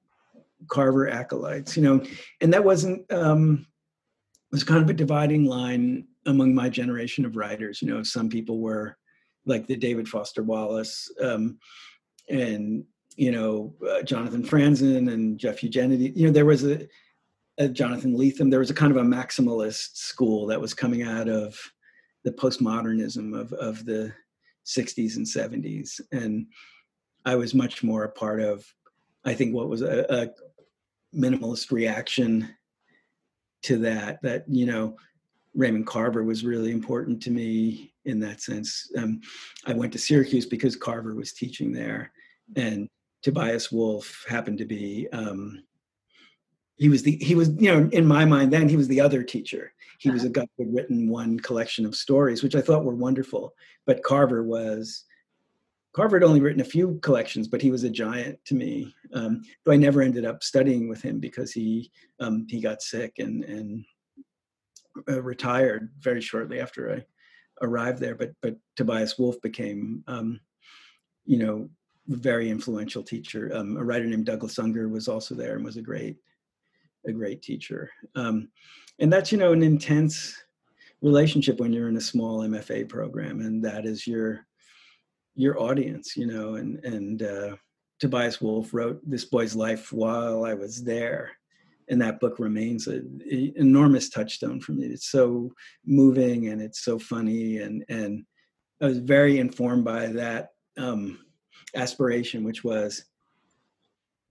[0.69, 1.77] Carver acolytes.
[1.77, 2.05] You know,
[2.41, 3.67] and that wasn't um,
[4.51, 7.83] was kind of a dividing line among my generation of writers.
[7.83, 8.97] You know, some people were
[9.47, 11.59] like the David Foster Wallace um,
[12.29, 12.85] and
[13.17, 16.17] you know uh, Jonathan Franzen and Jeff Eugenides.
[16.17, 16.87] You know, there was a,
[17.59, 18.51] a, Jonathan Lethem.
[18.51, 21.59] There was a kind of a maximalist school that was coming out of
[22.25, 24.13] the postmodernism of of the
[24.67, 26.47] 60s and 70s, and
[27.25, 28.67] I was much more a part of,
[29.25, 30.29] I think, what was a, a
[31.17, 32.55] minimalist reaction
[33.63, 34.21] to that.
[34.23, 34.97] That you know,
[35.55, 38.91] Raymond Carver was really important to me in that sense.
[38.97, 39.21] Um,
[39.67, 42.13] I went to Syracuse because Carver was teaching there,
[42.57, 42.89] and
[43.23, 45.09] Tobias Wolff happened to be.
[45.13, 45.63] Um,
[46.77, 49.23] he was the he was you know in my mind then he was the other
[49.23, 49.73] teacher.
[49.99, 52.95] He was a guy who had written one collection of stories, which I thought were
[52.95, 53.55] wonderful.
[53.85, 55.05] But Carver was
[55.93, 58.95] Carver had only written a few collections, but he was a giant to me.
[59.15, 63.45] Um, I never ended up studying with him because he um, he got sick and
[63.45, 63.85] and
[65.09, 67.05] uh, retired very shortly after I
[67.65, 68.15] arrived there.
[68.15, 70.41] But but Tobias Wolff became, um,
[71.25, 71.71] you know,
[72.07, 73.51] very influential teacher.
[73.55, 76.17] Um, a writer named Douglas Unger was also there and was a great
[77.07, 77.91] a great teacher.
[78.15, 78.49] Um,
[78.99, 80.37] and that's you know an intense
[81.01, 84.47] relationship when you're in a small MFA program, and that is your
[85.39, 87.57] your audience, you know, and and uh,
[88.01, 91.31] Tobias Wolff wrote this boy's life while I was there,
[91.89, 93.23] and that book remains an
[93.57, 94.87] enormous touchstone for me.
[94.87, 95.53] It's so
[95.87, 98.27] moving and it's so funny, and and
[98.83, 101.21] I was very informed by that um,
[101.77, 103.05] aspiration, which was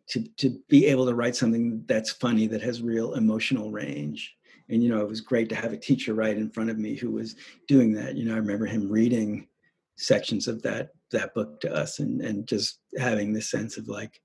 [0.09, 4.35] to to be able to write something that's funny that has real emotional range.
[4.67, 6.95] And you know, it was great to have a teacher right in front of me
[6.95, 7.37] who was
[7.69, 8.17] doing that.
[8.17, 9.47] You know, I remember him reading
[9.95, 14.21] sections of that that book to us and and just having this sense of like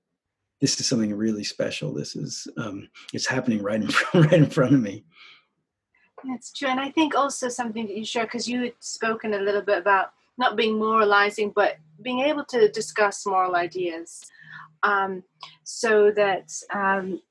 [0.63, 1.93] this is something really special.
[1.93, 5.03] This is um, it's happening right in front, right in front of me.
[6.23, 9.39] That's true, and I think also something that you share because you had spoken a
[9.39, 14.21] little bit about not being moralizing, but being able to discuss moral ideas,
[14.83, 15.23] um,
[15.65, 17.21] so that um,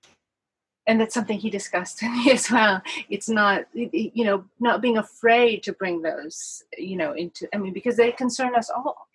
[0.87, 2.83] and that's something he discussed as well.
[3.09, 7.73] It's not you know not being afraid to bring those you know into I mean
[7.73, 9.09] because they concern us all.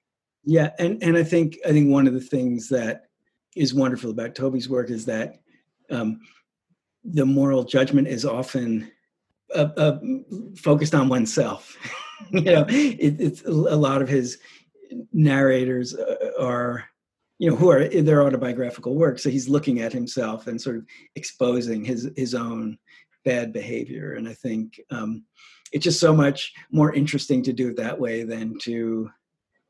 [0.49, 3.07] Yeah, and and I think I think one of the things that
[3.57, 5.41] is wonderful about Toby's work is that
[5.91, 6.21] um,
[7.03, 8.89] the moral judgment is often
[9.53, 9.99] uh, uh,
[10.55, 11.75] focused on oneself.
[12.31, 14.37] you know, it, it's a lot of his
[15.11, 16.85] narrators uh, are,
[17.39, 19.19] you know, who are their autobiographical work.
[19.19, 20.85] So he's looking at himself and sort of
[21.17, 22.77] exposing his his own
[23.25, 24.13] bad behavior.
[24.13, 25.25] And I think um,
[25.73, 29.11] it's just so much more interesting to do it that way than to,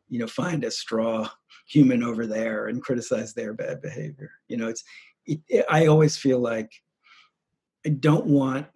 [0.10, 1.30] you know, find a straw
[1.68, 4.32] human over there and criticize their bad behavior.
[4.48, 4.84] You know, it's
[5.26, 6.72] it, it, I always feel like
[7.86, 8.68] I don't want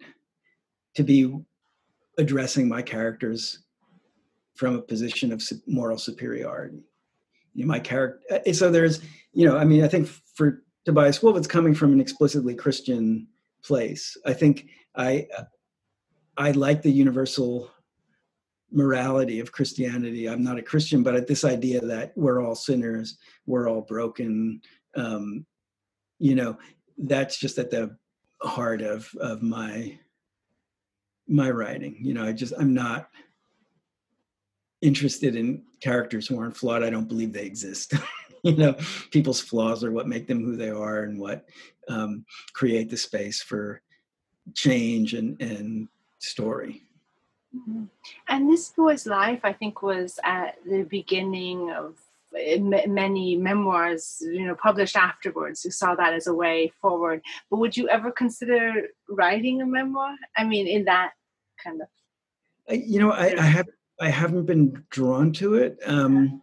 [0.94, 1.34] to be
[2.18, 3.64] addressing my characters
[4.54, 6.82] from a position of moral superiority.
[7.54, 8.20] You know, my character.
[8.46, 9.00] Uh, so there's,
[9.32, 13.26] you know, I mean, I think for Tobias Wolff, it's coming from an explicitly Christian
[13.64, 14.16] place.
[14.26, 14.66] I think
[14.96, 15.26] I
[16.36, 17.70] I like the universal
[18.72, 20.28] morality of Christianity.
[20.28, 24.60] I'm not a Christian, but at this idea that we're all sinners, we're all broken,
[24.96, 25.46] um,
[26.18, 26.56] you know,
[26.98, 27.96] that's just at the
[28.42, 29.98] heart of of my
[31.28, 31.96] my writing.
[32.00, 33.08] You know, I just I'm not
[34.82, 36.82] interested in characters who aren't flawed.
[36.82, 37.94] I don't believe they exist.
[38.42, 38.76] you know,
[39.10, 41.44] people's flaws are what make them who they are and what
[41.88, 43.80] um, create the space for
[44.54, 46.82] change and and story.
[47.54, 47.84] Mm-hmm.
[48.28, 51.96] And this boy's life, I think, was at the beginning of
[52.38, 55.64] eh, many memoirs, you know, published afterwards.
[55.64, 57.22] You saw that as a way forward.
[57.50, 60.14] But would you ever consider writing a memoir?
[60.36, 61.12] I mean, in that
[61.62, 61.88] kind of.
[62.70, 63.68] You know, I, I have
[64.00, 66.42] I haven't been drawn to it, um,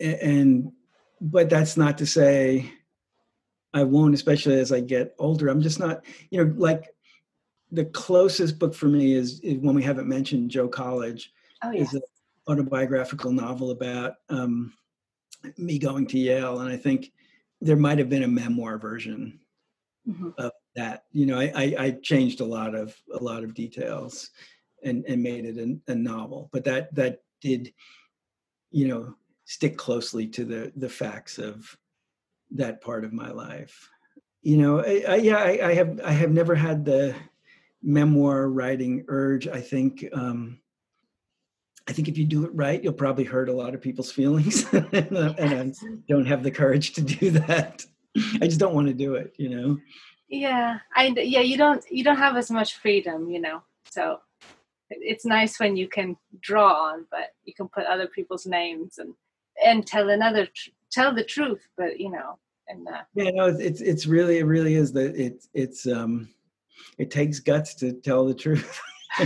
[0.00, 0.72] and
[1.20, 2.72] but that's not to say
[3.74, 5.48] I won't, especially as I get older.
[5.48, 6.88] I'm just not, you know, like
[7.70, 11.32] the closest book for me is, is when we haven't mentioned Joe College.
[11.62, 11.88] Oh, yes.
[11.88, 12.02] Is an
[12.46, 14.72] autobiographical novel about um,
[15.56, 17.12] me going to Yale, and I think
[17.60, 19.40] there might have been a memoir version
[20.08, 20.30] mm-hmm.
[20.38, 21.04] of that.
[21.12, 24.30] You know, I, I, I, changed a lot of a lot of details
[24.84, 27.72] and and made it a, a novel, but that that did,
[28.70, 29.14] you know,
[29.44, 31.76] stick closely to the the facts of
[32.52, 33.88] that part of my life.
[34.42, 37.14] You know, I, I, yeah, I, I, have I have never had the
[37.82, 39.48] memoir writing urge.
[39.48, 40.58] I think um,
[41.88, 44.66] I think if you do it right, you'll probably hurt a lot of people's feelings,
[44.72, 45.72] and, I
[46.08, 47.84] don't have the courage to do that.
[48.16, 49.78] I just don't want to do it, you know.
[50.28, 53.62] Yeah, I yeah you don't you don't have as much freedom, you know.
[53.90, 54.20] So
[54.90, 59.14] it's nice when you can draw on, but you can put other people's names and
[59.64, 60.48] and tell another
[60.90, 64.74] tell the truth, but you know, and uh, yeah, no, it's it's really it really
[64.74, 66.28] is that it's it's um
[66.98, 68.80] it takes guts to tell the truth.
[69.18, 69.24] I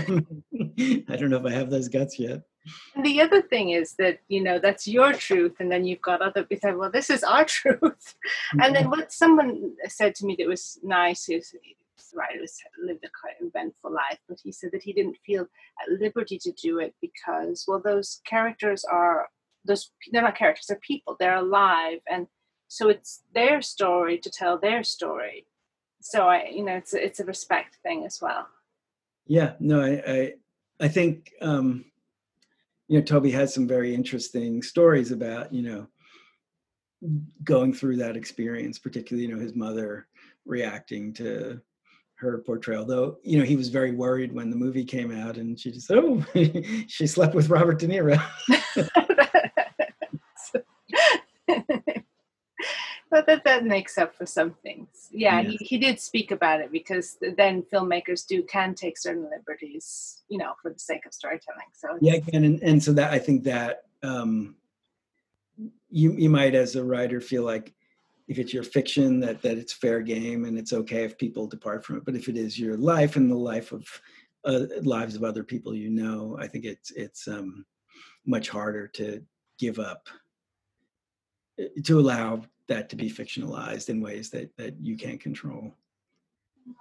[1.17, 2.43] don't know if I have those guts yet.
[2.95, 6.23] And the other thing is that you know that's your truth, and then you've got
[6.23, 6.77] other people.
[6.77, 8.15] Well, this is our truth.
[8.53, 8.91] And then mm-hmm.
[8.91, 11.55] what someone said to me that was nice is
[12.15, 15.43] right was lived a quite eventful life, but he said that he didn't feel
[15.83, 19.29] at liberty to do it because well, those characters are
[19.65, 22.27] those they're not characters, they're people, they're alive, and
[22.69, 25.47] so it's their story to tell their story.
[26.03, 28.47] So I, you know, it's a, it's a respect thing as well.
[29.27, 30.33] Yeah, no, I I,
[30.81, 31.33] I think.
[31.41, 31.85] um
[32.89, 35.87] you know toby has some very interesting stories about you know
[37.43, 40.07] going through that experience particularly you know his mother
[40.45, 41.59] reacting to
[42.17, 45.59] her portrayal though you know he was very worried when the movie came out and
[45.59, 46.23] she just oh
[46.87, 48.21] she slept with robert de niro
[53.13, 55.09] but that, that makes up for some things.
[55.13, 55.59] Yeah, yes.
[55.61, 60.39] he, he did speak about it because then filmmakers do can take certain liberties, you
[60.39, 61.67] know, for the sake of storytelling.
[61.75, 64.57] So yeah, and, and so that I think that um,
[65.91, 67.75] you you might as a writer feel like
[68.29, 71.85] if it's your fiction that that it's fair game and it's okay if people depart
[71.85, 72.07] from it.
[72.07, 73.87] But if it is your life and the life of
[74.47, 77.67] uh, lives of other people you know, I think it's it's um,
[78.25, 79.23] much harder to
[79.59, 80.09] give up
[81.85, 85.73] to allow that to be fictionalized in ways that that you can't control.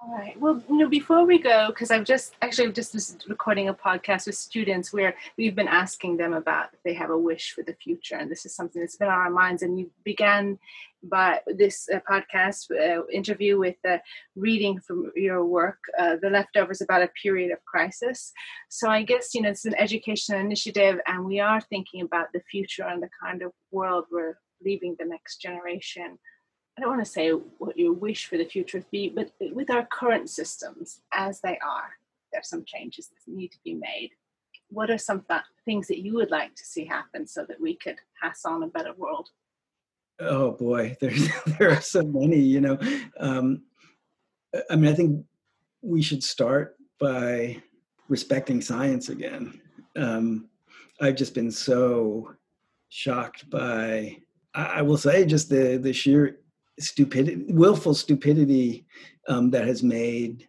[0.01, 0.39] All right.
[0.39, 3.73] Well, you know, before we go, because I've just actually I've just was recording a
[3.73, 7.63] podcast with students where we've been asking them about if they have a wish for
[7.63, 9.63] the future, and this is something that's been on our minds.
[9.63, 10.59] And you began
[11.03, 13.97] by this uh, podcast uh, interview with uh,
[14.35, 18.33] reading from your work, uh, "The Leftovers," about a period of crisis.
[18.69, 22.41] So I guess you know it's an educational initiative, and we are thinking about the
[22.51, 26.17] future and the kind of world we're leaving the next generation.
[26.77, 29.69] I don't want to say what your wish for the future would be, but with
[29.69, 31.91] our current systems as they are,
[32.31, 34.11] there are some changes that need to be made.
[34.69, 37.75] What are some th- things that you would like to see happen so that we
[37.75, 39.29] could pass on a better world?
[40.19, 42.39] Oh boy, there's there are so many.
[42.39, 42.77] You know,
[43.19, 43.63] um,
[44.69, 45.25] I mean, I think
[45.81, 47.61] we should start by
[48.07, 49.59] respecting science again.
[49.95, 50.47] Um,
[51.01, 52.35] I've just been so
[52.89, 54.17] shocked by
[54.53, 56.39] I will say just the the sheer
[56.79, 58.85] stupidity, willful stupidity
[59.27, 60.47] um, that has made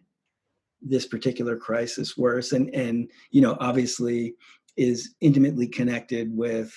[0.81, 4.35] this particular crisis worse, and and you know obviously
[4.75, 6.73] is intimately connected with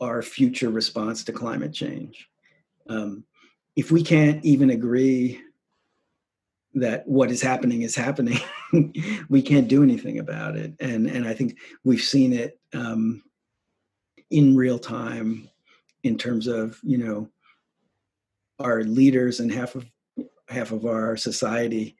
[0.00, 2.28] our future response to climate change.
[2.88, 3.24] Um,
[3.76, 5.40] if we can't even agree
[6.74, 8.38] that what is happening is happening,
[9.28, 10.74] we can't do anything about it.
[10.80, 13.22] And and I think we've seen it um,
[14.30, 15.48] in real time
[16.02, 17.28] in terms of you know
[18.58, 19.86] our leaders and half of
[20.48, 21.96] half of our society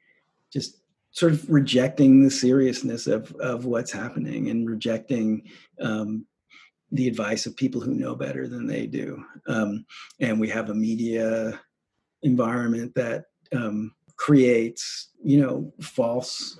[0.51, 0.81] just
[1.11, 5.43] sort of rejecting the seriousness of of what's happening and rejecting
[5.81, 6.25] um,
[6.91, 9.23] the advice of people who know better than they do.
[9.47, 9.85] Um,
[10.19, 11.59] and we have a media
[12.21, 16.59] environment that um, creates you know false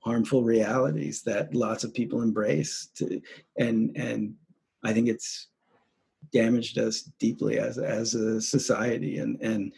[0.00, 3.20] harmful realities that lots of people embrace to,
[3.58, 4.34] and and
[4.84, 5.48] i think it's
[6.32, 9.72] damaged us deeply as as a society and and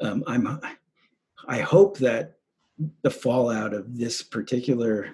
[0.00, 0.60] um, i'm
[1.48, 2.34] i hope that
[3.02, 5.08] the fallout of this particular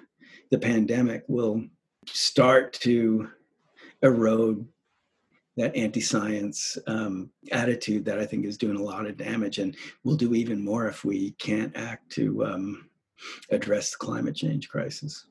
[0.49, 1.63] the pandemic will
[2.07, 3.29] start to
[4.01, 4.67] erode
[5.57, 10.15] that anti-science um, attitude that I think is doing a lot of damage, and will
[10.15, 12.89] do even more if we can't act to um,
[13.49, 15.25] address the climate change crisis.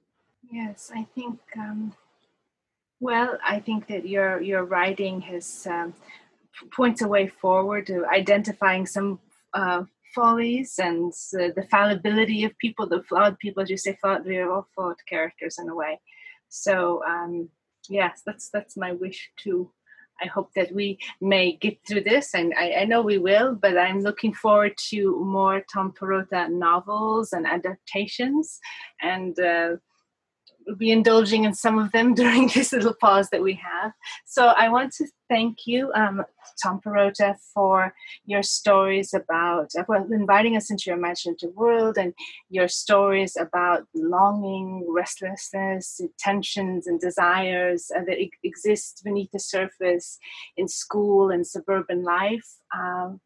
[0.53, 1.93] Yes, I think um,
[3.01, 5.95] well, I think that your your writing has um,
[6.77, 9.19] points a way forward to identifying some
[9.55, 14.25] uh, follies and uh, the fallibility of people, the flawed people, as you say, flawed,
[14.25, 16.01] they're all flawed characters in a way.
[16.49, 17.49] So um,
[17.89, 19.71] yes, that's that's my wish too.
[20.23, 23.55] I hope that we may get through this, and I, I, know we will.
[23.55, 28.61] But I'm looking forward to more Tom Perrotta novels and adaptations,
[29.01, 29.77] and uh,
[30.79, 33.93] be indulging in some of them during this little pause that we have.
[34.25, 36.23] So I want to thank you, um,
[36.63, 37.95] Tom Perrotta, for
[38.27, 42.13] your stories about well, inviting us into your imaginative world and
[42.49, 50.19] your stories about longing, restlessness, tensions, and desires uh, that exist beneath the surface
[50.57, 52.57] in school and suburban life.
[52.75, 53.21] Um,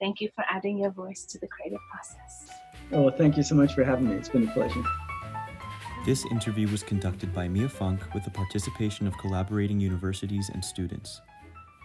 [0.00, 2.50] thank you for adding your voice to the creative process.
[2.92, 4.16] Oh, well, thank you so much for having me.
[4.16, 4.82] It's been a pleasure.
[6.06, 11.20] This interview was conducted by Mia Funk with the participation of collaborating universities and students.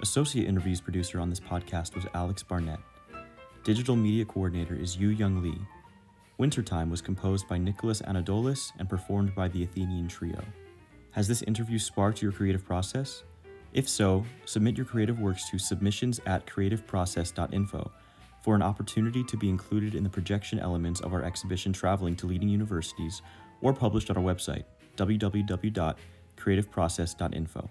[0.02, 2.80] Associate interviews producer on this podcast was Alex Barnett.
[3.66, 5.60] Digital media coordinator is Yu Young Lee.
[6.38, 10.42] Wintertime was composed by Nikolas Anadolis and performed by the Athenian Trio.
[11.12, 13.24] Has this interview sparked your creative process?
[13.74, 17.92] If so, submit your creative works to submissions at creativeprocess.info
[18.46, 22.28] for an opportunity to be included in the projection elements of our exhibition traveling to
[22.28, 23.22] leading universities
[23.62, 24.64] or published on our website,
[24.98, 27.70] www.creativeprocess.info.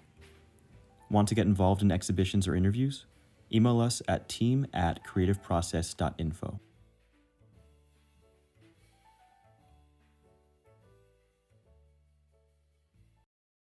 [1.09, 3.05] Want to get involved in exhibitions or interviews?
[3.53, 6.59] Email us at team at creativeprocess.info.